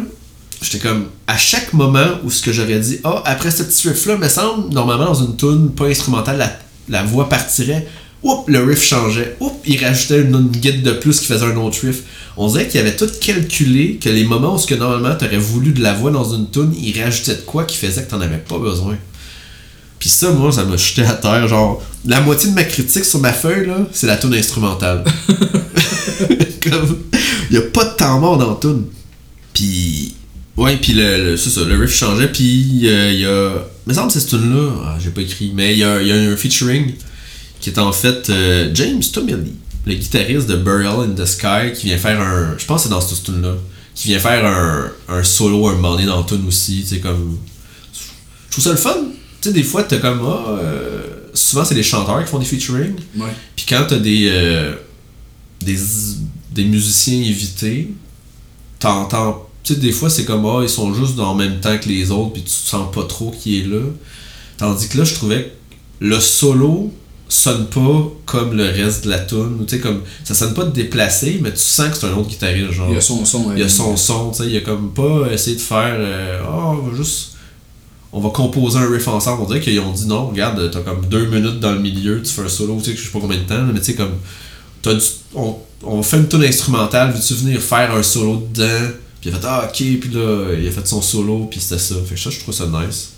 [0.60, 4.06] j'étais comme à chaque moment où ce que j'aurais dit ah après ce petit riff
[4.06, 7.86] là me semble normalement dans une tune pas instrumentale la, la voix partirait
[8.22, 9.36] Oups, le riff changeait.
[9.40, 12.02] Oups, il rajoutait une, une guide de plus qui faisait un autre riff.
[12.36, 15.72] On dirait qu'il avait tout calculé que les moments où ce que normalement t'aurais voulu
[15.72, 18.38] de la voix dans une tune, il rajoutait de quoi qui faisait que t'en avais
[18.38, 18.96] pas besoin.
[19.98, 21.46] Puis ça, moi, ça m'a jeté à terre.
[21.48, 25.04] Genre, la moitié de ma critique sur ma feuille, là, c'est la tune instrumentale.
[26.62, 26.98] Comme,
[27.50, 28.84] il y a pas de temps mort dans la tune.
[29.54, 30.14] Puis,
[30.56, 32.28] ouais, puis le, le- c'est ça, le riff changeait.
[32.28, 33.52] Puis, euh, il y a.
[33.86, 36.00] Il me semble que c'est cette tune-là, ah, j'ai pas écrit, mais il y a,
[36.02, 36.92] il y a un featuring
[37.60, 39.54] qui est en fait euh, James Tomilly,
[39.86, 42.56] le guitariste de Burial in the Sky, qui vient faire un.
[42.58, 43.54] Je pense que c'est dans cette tune-là.
[43.94, 46.82] Qui vient faire un, un solo un moment donné dans tune aussi.
[46.82, 47.38] Tu sais, comme.
[47.92, 48.94] Je trouve ça le fun.
[49.40, 50.20] Tu sais, des fois, t'as comme.
[50.24, 51.02] ah, euh,
[51.34, 52.94] souvent, c'est des chanteurs qui font des featuring.
[53.16, 53.30] Ouais.
[53.56, 54.74] Puis quand t'as des, euh,
[55.60, 55.76] des.
[56.52, 57.90] des musiciens invités,
[58.78, 59.48] t'entends.
[59.64, 60.46] Tu sais, des fois, c'est comme.
[60.46, 63.02] Ah, ils sont juste dans le même temps que les autres, puis tu sens pas
[63.02, 63.82] trop qui est là.
[64.58, 65.50] Tandis que là, je trouvais que
[66.04, 66.92] le solo
[67.28, 69.64] sonne pas comme le reste de la tune.
[69.66, 70.02] Tu sais, comme.
[70.24, 72.88] Ça sonne pas déplacé, mais tu sens que c'est un autre guitariste, genre.
[72.90, 73.52] Il y a son son.
[73.52, 75.96] Il y a son son, tu sais, il y a comme pas essayé de faire
[75.98, 77.32] euh, Ah, on va juste
[78.10, 79.42] on va composer un riff ensemble.
[79.42, 82.30] On dirait qu'ils ont dit non, regarde, t'as comme deux minutes dans le milieu, tu
[82.32, 84.14] fais un solo, tu sais, je sais pas combien de temps, mais tu sais, comme
[84.80, 85.00] t'as du-
[85.34, 88.88] on, on fait une tune instrumentale, veux-tu venir faire un solo dedans?
[89.20, 91.78] Puis il a fait ah ok, puis là, il a fait son solo, puis c'était
[91.78, 91.96] ça.
[92.06, 93.10] Fait que ça, je trouve ça nice.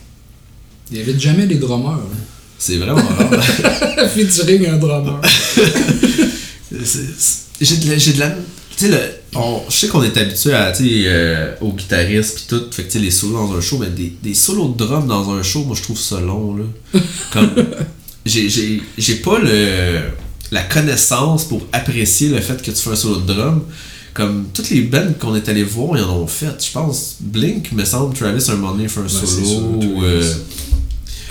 [0.90, 1.90] Il y avait jamais les drummers.
[1.90, 2.16] hein.
[2.60, 4.10] C'est vraiment rare.
[4.14, 5.20] Featuring un drummer.
[7.60, 7.98] J'ai de la.
[7.98, 8.30] J'ai de la
[8.76, 9.20] tu sais,
[9.68, 12.88] je sais qu'on est habitué à, tu sais, euh, aux guitaristes pis tout, fait que
[12.88, 15.42] tu sais, les solos dans un show, mais des, des solos de drum dans un
[15.42, 16.64] show, moi je trouve ça long, là.
[17.30, 17.50] Comme,
[18.24, 20.00] j'ai, j'ai, j'ai pas le,
[20.50, 23.62] la connaissance pour apprécier le fait que tu fais un solo de drum.
[24.14, 26.64] Comme toutes les bands qu'on est allé voir, ils en ont fait.
[26.64, 29.46] Je pense, Blink, me semble, Travis, un moment donné, fait un solo.
[29.46, 30.34] sûr, ou, euh,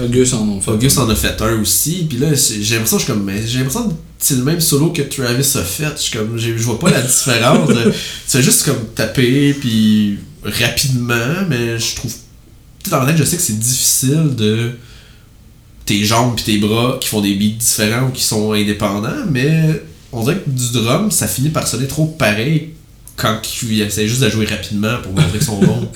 [0.02, 0.98] Auguste en fait.
[1.00, 3.96] En a fait un aussi, puis là, j'ai l'impression, je suis comme, j'ai l'impression que
[4.18, 6.04] c'est le même solo que Travis a fait.
[6.04, 7.70] Je comme, je vois pas la différence.
[8.26, 12.14] c'est juste comme taper, puis rapidement, mais je trouve.
[12.90, 14.72] Dans la tête, je sais que c'est difficile de.
[15.86, 19.82] Tes jambes puis tes bras qui font des beats différents ou qui sont indépendants, mais
[20.12, 22.70] on dirait que du drum, ça finit par sonner trop pareil
[23.16, 25.90] quand il essaie juste de jouer rapidement pour montrer qu'ils sont bons.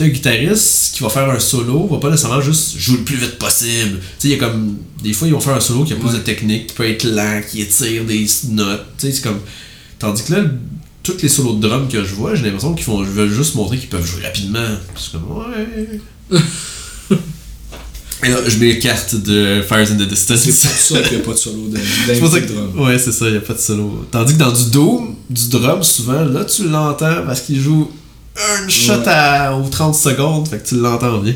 [0.00, 3.04] Tu sais, un guitariste qui va faire un solo va pas nécessairement juste jouer le
[3.04, 3.98] plus vite possible.
[3.98, 4.76] Tu sais, il y a comme.
[5.02, 6.14] Des fois, ils vont faire un solo qui a plus Ouais.
[6.14, 8.86] de technique, qui peut être lent, qui étire des notes.
[8.98, 9.40] Tu sais, c'est comme.
[9.98, 10.44] Tandis que là,
[11.02, 13.76] tous les solos de drum que je vois, j'ai l'impression qu'ils font, veulent juste montrer
[13.76, 14.66] qu'ils peuvent jouer rapidement.
[14.96, 16.38] C'est comme, ouais.
[18.22, 20.40] Et là, je m'écarte de Fires in the Distance.
[20.40, 22.80] C'est pour ça qu'il n'y a pas de solo de ça que- drum.
[22.86, 24.06] Ouais, c'est ça, il n'y a pas de solo.
[24.10, 27.90] Tandis que dans du Doom, du drum, souvent, là, tu l'entends parce qu'il joue
[28.64, 31.34] un shot à, aux 30 secondes, fait que tu l'entends bien.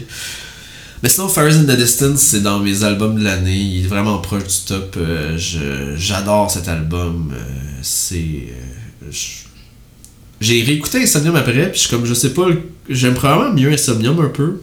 [1.02, 3.56] Mais sinon, Fires in the Distance, c'est dans mes albums de l'année.
[3.58, 4.96] Il est vraiment proche du top.
[4.96, 5.36] Euh,
[5.96, 7.32] J'adore cet album.
[7.34, 7.42] Euh,
[7.82, 8.48] c'est.
[9.04, 9.10] euh,
[10.40, 12.46] J'ai réécouté Insomnium après, puis comme, je sais pas,
[12.88, 14.60] j'aime probablement mieux Insomnium un peu.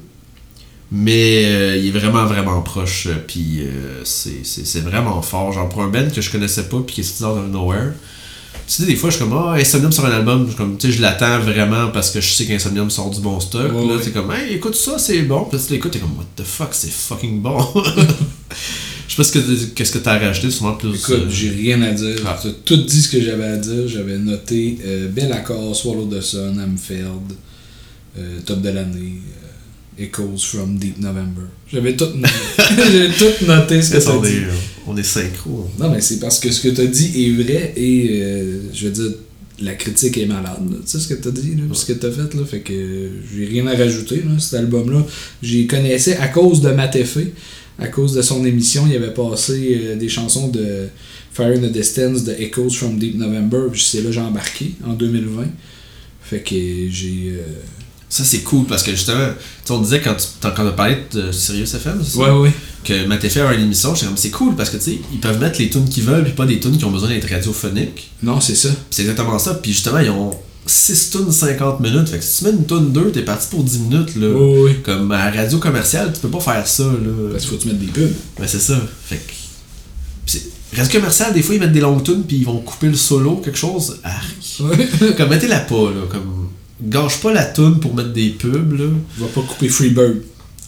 [0.92, 3.08] Mais il est vraiment, vraiment proche.
[3.28, 3.62] Puis
[4.04, 5.54] c'est vraiment fort.
[5.54, 7.92] Genre, pour un band que je connaissais pas, puis qui est sorti out of nowhere.
[8.72, 10.88] Tu sais, des fois, je suis comme, ah, Insomnium sur un album, je, comme, tu
[10.88, 13.69] sais, je l'attends vraiment parce que je sais qu'Insomnium sort du bon stock.
[13.69, 14.01] Ouais, là, ouais.
[14.01, 15.43] c'est comme, hey, écoute ça, c'est bon.
[15.43, 17.59] Puis là, tu l'écoutes, t'es comme, what the fuck, c'est fucking bon.
[17.76, 20.95] je sais pas ce que, qu'est-ce que t'as rajouté, sûrement plus.
[20.95, 22.15] Écoute, euh, j'ai rien à dire.
[22.26, 22.39] Ah.
[22.41, 23.89] Tu as tout dit ce que j'avais à dire.
[23.89, 27.34] J'avais noté euh, Bel Accord, Swallow the Sun, Amfeld,
[28.17, 29.15] euh, Top de l'année,
[29.99, 31.41] euh, Echoes from Deep November.
[31.69, 32.34] J'avais tout noté.
[32.57, 34.43] J'avais tout noté ce que on, dit.
[34.88, 35.69] On est synchro.
[35.79, 38.88] Non, mais c'est parce que ce que tu as dit est vrai et euh, je
[38.88, 39.11] veux dire,
[39.61, 40.59] la critique est malade.
[40.71, 40.77] là.
[40.84, 42.45] Tu sais ce que tu as dit, là, ce que tu as fait, là?
[42.45, 45.05] Fait que j'ai rien à rajouter, là, cet album-là.
[45.43, 47.32] J'y connaissais à cause de Effet,
[47.77, 48.86] à cause de son émission.
[48.89, 50.88] Il avait passé euh, des chansons de
[51.32, 54.71] Fire in the Distance, de Echoes from Deep November, puis c'est là que j'ai embarqué
[54.86, 55.45] en 2020.
[56.23, 57.34] Fait que j'ai.
[57.38, 57.41] euh,
[58.12, 60.72] Ça, c'est cool parce que justement, tu sais, on disait quand, tu, quand on a
[60.72, 62.20] parlé de Sirius FM, ça?
[62.20, 62.51] Ouais, ouais.
[62.84, 65.20] que Matt Effet a une émission, j'étais comme c'est cool parce que tu sais, ils
[65.22, 68.12] peuvent mettre les tunes qu'ils veulent puis pas des tunes qui ont besoin d'être radiophoniques.
[68.22, 68.68] Non, c'est ça.
[68.89, 69.53] C'est exactement ça.
[69.53, 70.32] Puis justement, ils ont
[70.66, 72.09] 6 tunes 50 minutes.
[72.09, 74.28] Fait que si tu mets une tune 2, t'es parti pour 10 minutes là.
[74.28, 74.76] Ouais, ouais.
[74.84, 77.30] Comme à radio commerciale, tu peux pas faire ça là.
[77.32, 78.14] Parce qu'il faut que tu mettes des pubs.
[78.38, 78.78] Ben c'est ça.
[79.05, 80.38] Fait que.
[80.76, 83.38] Radio commercial, des fois ils mettent des longues tunes puis ils vont couper le solo,
[83.38, 83.99] quelque chose.
[84.03, 84.36] Arc.
[84.59, 85.14] Ouais.
[85.16, 86.01] comme mettez-la pas là.
[86.09, 86.41] Comme.
[86.84, 88.86] Gâche pas la tune pour mettre des pubs là.
[89.17, 90.21] va pas couper Freebird.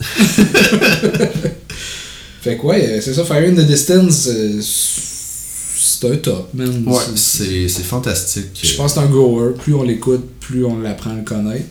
[2.40, 6.84] fait que ouais, euh, c'est ça, Fire in the Distance, euh, c'est un top, man.
[6.86, 8.60] Ouais, C'est- fantastique.
[8.62, 9.54] Je pense que c'est un goer.
[9.54, 11.64] Plus on l'écoute, plus on l'apprend à le connaître.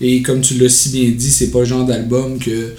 [0.00, 2.72] Et comme tu l'as si bien dit, c'est pas le genre d'album que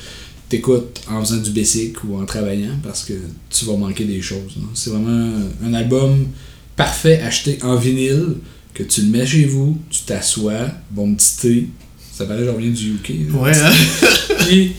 [0.49, 3.13] t'écoutes en faisant du basic ou en travaillant parce que
[3.49, 4.53] tu vas manquer des choses.
[4.57, 4.68] hein.
[4.74, 5.34] C'est vraiment
[5.65, 6.28] un album
[6.76, 8.36] parfait acheté en vinyle
[8.78, 11.68] que tu le mets chez vous, tu t'assois, bon petit thé.
[12.16, 13.10] Ça paraît, je reviens du UK.
[13.34, 13.40] là.
[13.40, 13.72] Ouais, hein?
[14.48, 14.74] Puis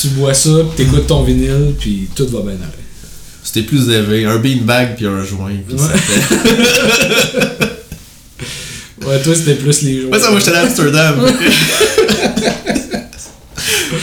[0.00, 2.84] tu bois ça, puis t'écoutes ton vinyle, puis tout va bien aller.
[3.44, 4.24] C'était plus élevé.
[4.24, 5.52] Un beanbag puis un joint.
[5.68, 5.98] Puis ça Ouais.
[5.98, 7.66] fait-
[9.06, 10.10] Ouais, toi c'était plus les jours.
[10.10, 11.14] Ouais, ça, moi j'étais à Amsterdam.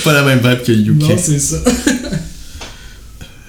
[0.04, 1.02] pas la même vibe que le UK.
[1.02, 1.58] Non, c'est ça.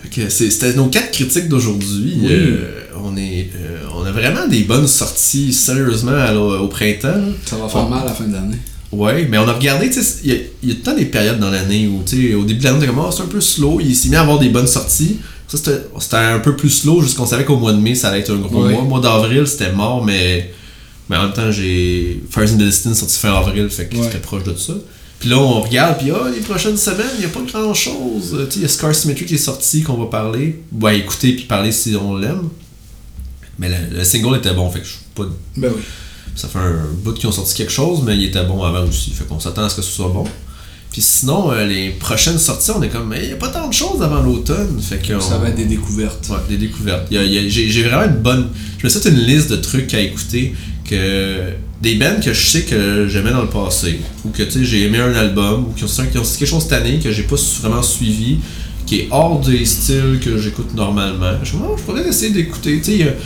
[0.05, 2.15] Ok, c'est- C'était nos quatre critiques d'aujourd'hui.
[2.21, 2.29] Oui.
[2.31, 6.13] Euh, on, est, euh, on a vraiment des bonnes sorties, sérieusement,
[6.61, 7.09] au printemps.
[7.09, 7.25] là.
[7.47, 7.91] Ça va faire Ouais.
[7.91, 8.59] mal à la fin de l'année.
[8.93, 11.51] Ouais, mais on a regardé, tu sais, il y a, y temps des périodes dans
[11.51, 13.41] l'année où, tu sais, au début de l'année, on était comme, Ah, c'est un peu
[13.41, 13.81] slow.
[13.81, 15.17] Il s'est mis à avoir des bonnes sorties.
[15.49, 18.33] Ça, c'était un peu plus slow, jusqu'on savait qu'au mois de mai, ça allait être
[18.33, 18.73] un gros Ouais.
[18.73, 18.83] mois.
[18.83, 20.51] Mois d'avril, c'était mort, mais,
[21.11, 24.05] mais en même temps, j'ai Fires in the Distance sorti fin avril, fait que Ouais.
[24.05, 24.75] c'était proche de ça.
[25.21, 28.31] Puis là, on regarde, puis ah, les prochaines semaines, il n'y a pas grand chose.
[28.31, 30.63] Tu sais, il y a Scar Symmetry qui est sorti, qu'on va parler.
[30.75, 32.49] On va écouter puis parler si on l'aime.
[33.59, 35.25] Mais le, le single était bon, fait que je suis pas
[35.57, 35.83] Ben oui.
[36.35, 39.11] ça fait un bout qu'ils ont sorti quelque chose, mais il était bon avant aussi.
[39.13, 40.25] Fait qu'on s'attend à ce que ce soit bon.
[40.91, 43.67] Puis sinon, euh, les prochaines sorties, on est comme, mais il n'y a pas tant
[43.67, 44.81] de choses avant l'automne.
[44.81, 46.29] Fait que Ça va être des découvertes.
[46.31, 47.09] Ouais, des découvertes.
[47.11, 48.49] J'ai vraiment une bonne.
[48.79, 50.55] Je me suis fait une liste de trucs à écouter.
[50.89, 51.51] que
[51.83, 53.99] Des bands que je sais que j'aimais dans le passé.
[54.25, 55.65] Ou que tu sais, j'ai aimé un album.
[55.69, 58.39] Ou qui ont, qui ont quelque chose cette année que j'ai pas vraiment suivi.
[58.87, 61.33] Qui est hors des styles que j'écoute normalement.
[61.43, 62.81] Je me dis, oh, je pourrais essayer d'écouter.
[62.85, 63.17] Tu sais,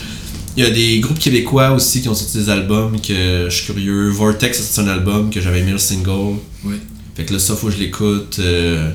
[0.59, 3.65] il y a- des groupes québécois aussi qui ont sorti des albums que je suis
[3.67, 4.09] curieux.
[4.11, 6.37] Vortex, c'est un album que j'avais aimé le single.
[6.65, 6.75] Oui.
[7.15, 8.37] Fait que là, ça, faut que je l'écoute.
[8.41, 8.91] Euh,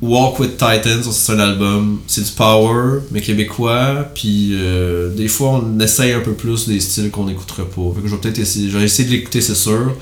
[0.00, 2.00] Walk with Titans, c'est un album.
[2.06, 4.08] C'est du power, mais québécois.
[4.14, 7.82] Puis euh, des fois, on essaye un peu plus des styles qu'on n'écouterait pas.
[7.94, 8.70] Fait que je vais peut-être essayer.
[8.70, 9.92] Je vais essayer de l'écouter, c'est sûr.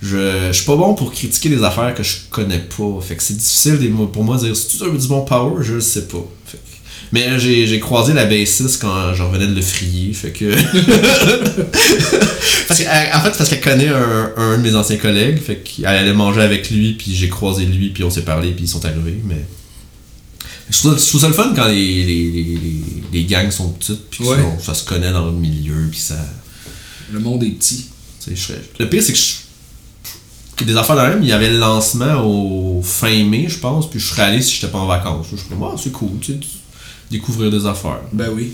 [0.00, 3.00] Je, je suis pas bon pour critiquer des affaires que je connais pas.
[3.00, 3.78] Fait que c'est difficile
[4.12, 6.24] pour moi de dire si tu du bon power, je le sais pas.
[7.12, 10.14] Mais j'ai, j'ai croisé la bassiste quand je revenais de le frier.
[10.14, 10.46] Fait que.
[12.68, 15.38] parce que, en fait, parce qu'elle connaît un, un de mes anciens collègues.
[15.38, 18.64] Fait qu'elle allait manger avec lui, puis j'ai croisé lui, puis on s'est parlé, puis
[18.64, 19.20] ils sont arrivés.
[19.24, 19.44] Mais.
[20.70, 22.58] Je trouve, je trouve ça le fun quand les, les,
[23.12, 24.38] les, gangs sont petites, puis Ouais.
[24.62, 26.16] ça, se connaît dans le milieu, puis ça.
[27.12, 27.88] Le monde est petit.
[28.26, 30.64] Je Le pire, c'est que je...
[30.64, 31.22] des affaires de même.
[31.22, 34.54] Il y avait le lancement au fin mai, je pense, puis je serais allé si
[34.54, 35.26] j'étais pas en vacances.
[35.30, 36.38] Je serais ah, c'est cool, tu sais,
[37.12, 38.00] découvrir des affaires.
[38.12, 38.52] Ben oui.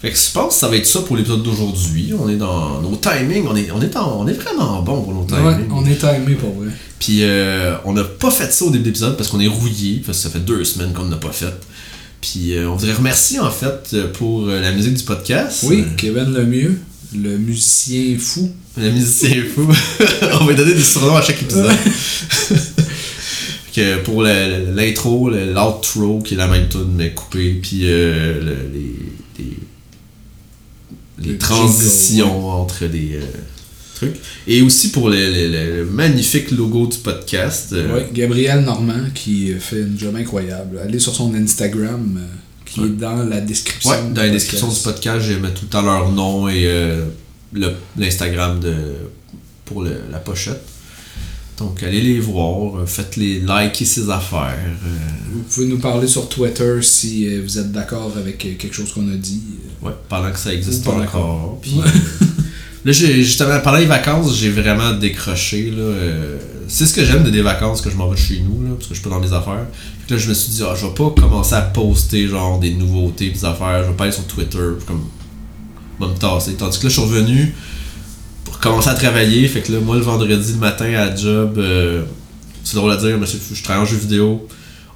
[0.00, 2.12] Fait que je pense que ça va être ça pour l'épisode d'aujourd'hui.
[2.16, 5.12] On est dans nos timings, on est, on est, en- on est vraiment bon pour
[5.12, 5.70] nos Ouais, timings.
[5.72, 6.68] on est timé pour vrai.
[7.00, 10.00] Puis euh, on n'a pas fait ça au début de l'épisode parce qu'on est rouillé,
[10.06, 11.52] parce que ça fait deux semaines qu'on n'a pas fait.
[12.20, 15.64] Puis euh, on voudrait remercier en fait pour euh, la musique du podcast.
[15.64, 16.80] Oui, Kevin Lemieux,
[17.16, 18.50] le musicien fou.
[18.76, 19.66] Le musicien est fou.
[20.40, 21.72] On va lui donner des surnoms à chaque épisode.
[23.78, 28.94] que pour l'intro, l'outro, qui est la même tune mais coupée, puis euh, le- les,
[29.38, 29.56] les,
[31.24, 33.20] les Le transitions entre les euh,
[33.96, 34.16] trucs.
[34.46, 37.72] Et aussi pour le, magnifique logo du podcast.
[37.72, 40.78] euh, Ouais, Gabriel Normand qui fait une job incroyable.
[40.82, 42.26] Allez sur son Instagram euh,
[42.64, 42.86] qui Ouais.
[42.86, 43.90] est dans la description.
[43.90, 45.24] Ouais, dans la description du podcast.
[45.26, 46.68] je mets tout le temps leur nom et
[47.96, 48.74] l'Instagram de
[49.64, 50.62] pour le- la pochette.
[51.58, 54.54] Donc allez les voir, euh, faites-les liker ces affaires.
[54.86, 54.88] euh,
[55.32, 59.08] Vous pouvez nous parler sur Twitter si euh, vous êtes d'accord avec quelque chose qu'on
[59.12, 59.42] a dit.
[59.82, 61.58] ouais, pendant que ça existe pas encore.
[61.60, 61.72] Puis,
[62.84, 65.70] là, j'ai- justement, pendant les vacances, j'ai vraiment décroché.
[65.72, 65.92] Là,
[66.68, 68.88] c'est ce que j'aime de des vacances que je m'en vais chez nous, là, parce
[68.88, 69.66] que je suis pas dans mes affaires.
[70.06, 72.74] Que là, je me suis dit, ah, je vais pas commencer à poster genre des
[72.74, 73.82] nouveautés, des affaires.
[73.82, 75.02] Je vais pas aller sur Twitter, comme,
[75.98, 76.52] va me tasser.
[76.54, 77.54] Tandis que là, je suis revenu
[78.60, 79.46] pour commencer à travailler.
[79.48, 82.02] Fait que là, moi, le vendredi le matin à job, euh,
[82.64, 84.46] c'est drôle à dire, mais je travaille en jeu vidéo.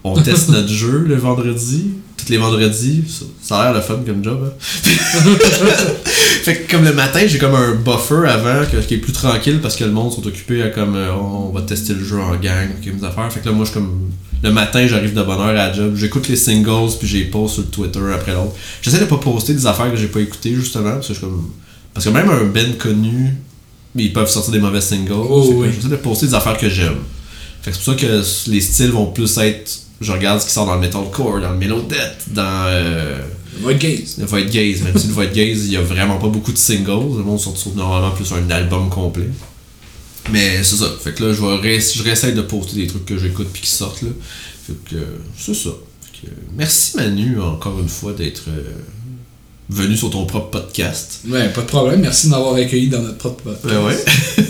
[0.04, 1.90] On teste notre jeu le vendredi.
[2.16, 3.02] Tous les vendredis.
[3.08, 4.38] Ça, ça a l'air le fun comme job.
[4.46, 4.52] hein.
[6.44, 9.58] fait que comme le matin, j'ai comme un buffer avant que- qui est plus tranquille
[9.60, 12.36] parce que le monde sont occupés à comme euh, on va tester le jeu en
[12.36, 13.32] gang, des affaires.
[13.32, 14.10] Fait que là, moi, je suis comme.
[14.44, 17.54] Le matin, j'arrive de bonne heure à la job, j'écoute les singles, puis j'ai poste
[17.54, 18.54] sur Twitter après l'autre.
[18.82, 21.48] J'essaie de pas poster des affaires que j'ai pas écoutées, justement, parce que je comme.
[21.94, 23.34] Parce que même un Ben connu,
[23.96, 25.12] ils peuvent sortir des mauvais singles.
[25.12, 25.68] Oh, oui.
[25.74, 26.96] J'essaie de poster des affaires que j'aime.
[27.62, 29.78] Fait que c'est pour ça que les styles vont plus être.
[30.00, 32.64] Je regarde ce qui sort dans le metalcore, dans le melodette, dans.
[32.66, 33.18] Euh,
[33.60, 34.16] Void Gaze.
[34.18, 36.58] le Void Gaze, même si le Void Gaze, il y a vraiment pas beaucoup de
[36.58, 37.16] singles.
[37.16, 39.28] Le monde sort sur- normalement plus un album complet.
[40.32, 40.86] Mais c'est ça.
[41.02, 43.68] Fait que là, je vais je réessaye de poster des trucs que j'écoute puis qui
[43.70, 44.08] sortent là.
[44.66, 45.02] Fait que
[45.36, 45.70] c'est ça.
[46.00, 48.62] Fait que, merci Manu encore une fois d'être euh,
[49.70, 51.20] venu sur ton propre podcast.
[51.28, 52.00] Ouais, pas de problème.
[52.00, 53.64] Merci de m'avoir accueilli dans notre propre podcast.
[53.66, 54.44] Ouais, ouais.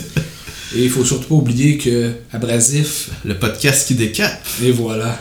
[0.75, 4.43] Et il faut surtout pas oublier que Abrasif, Le podcast qui décape.
[4.63, 5.19] et voilà.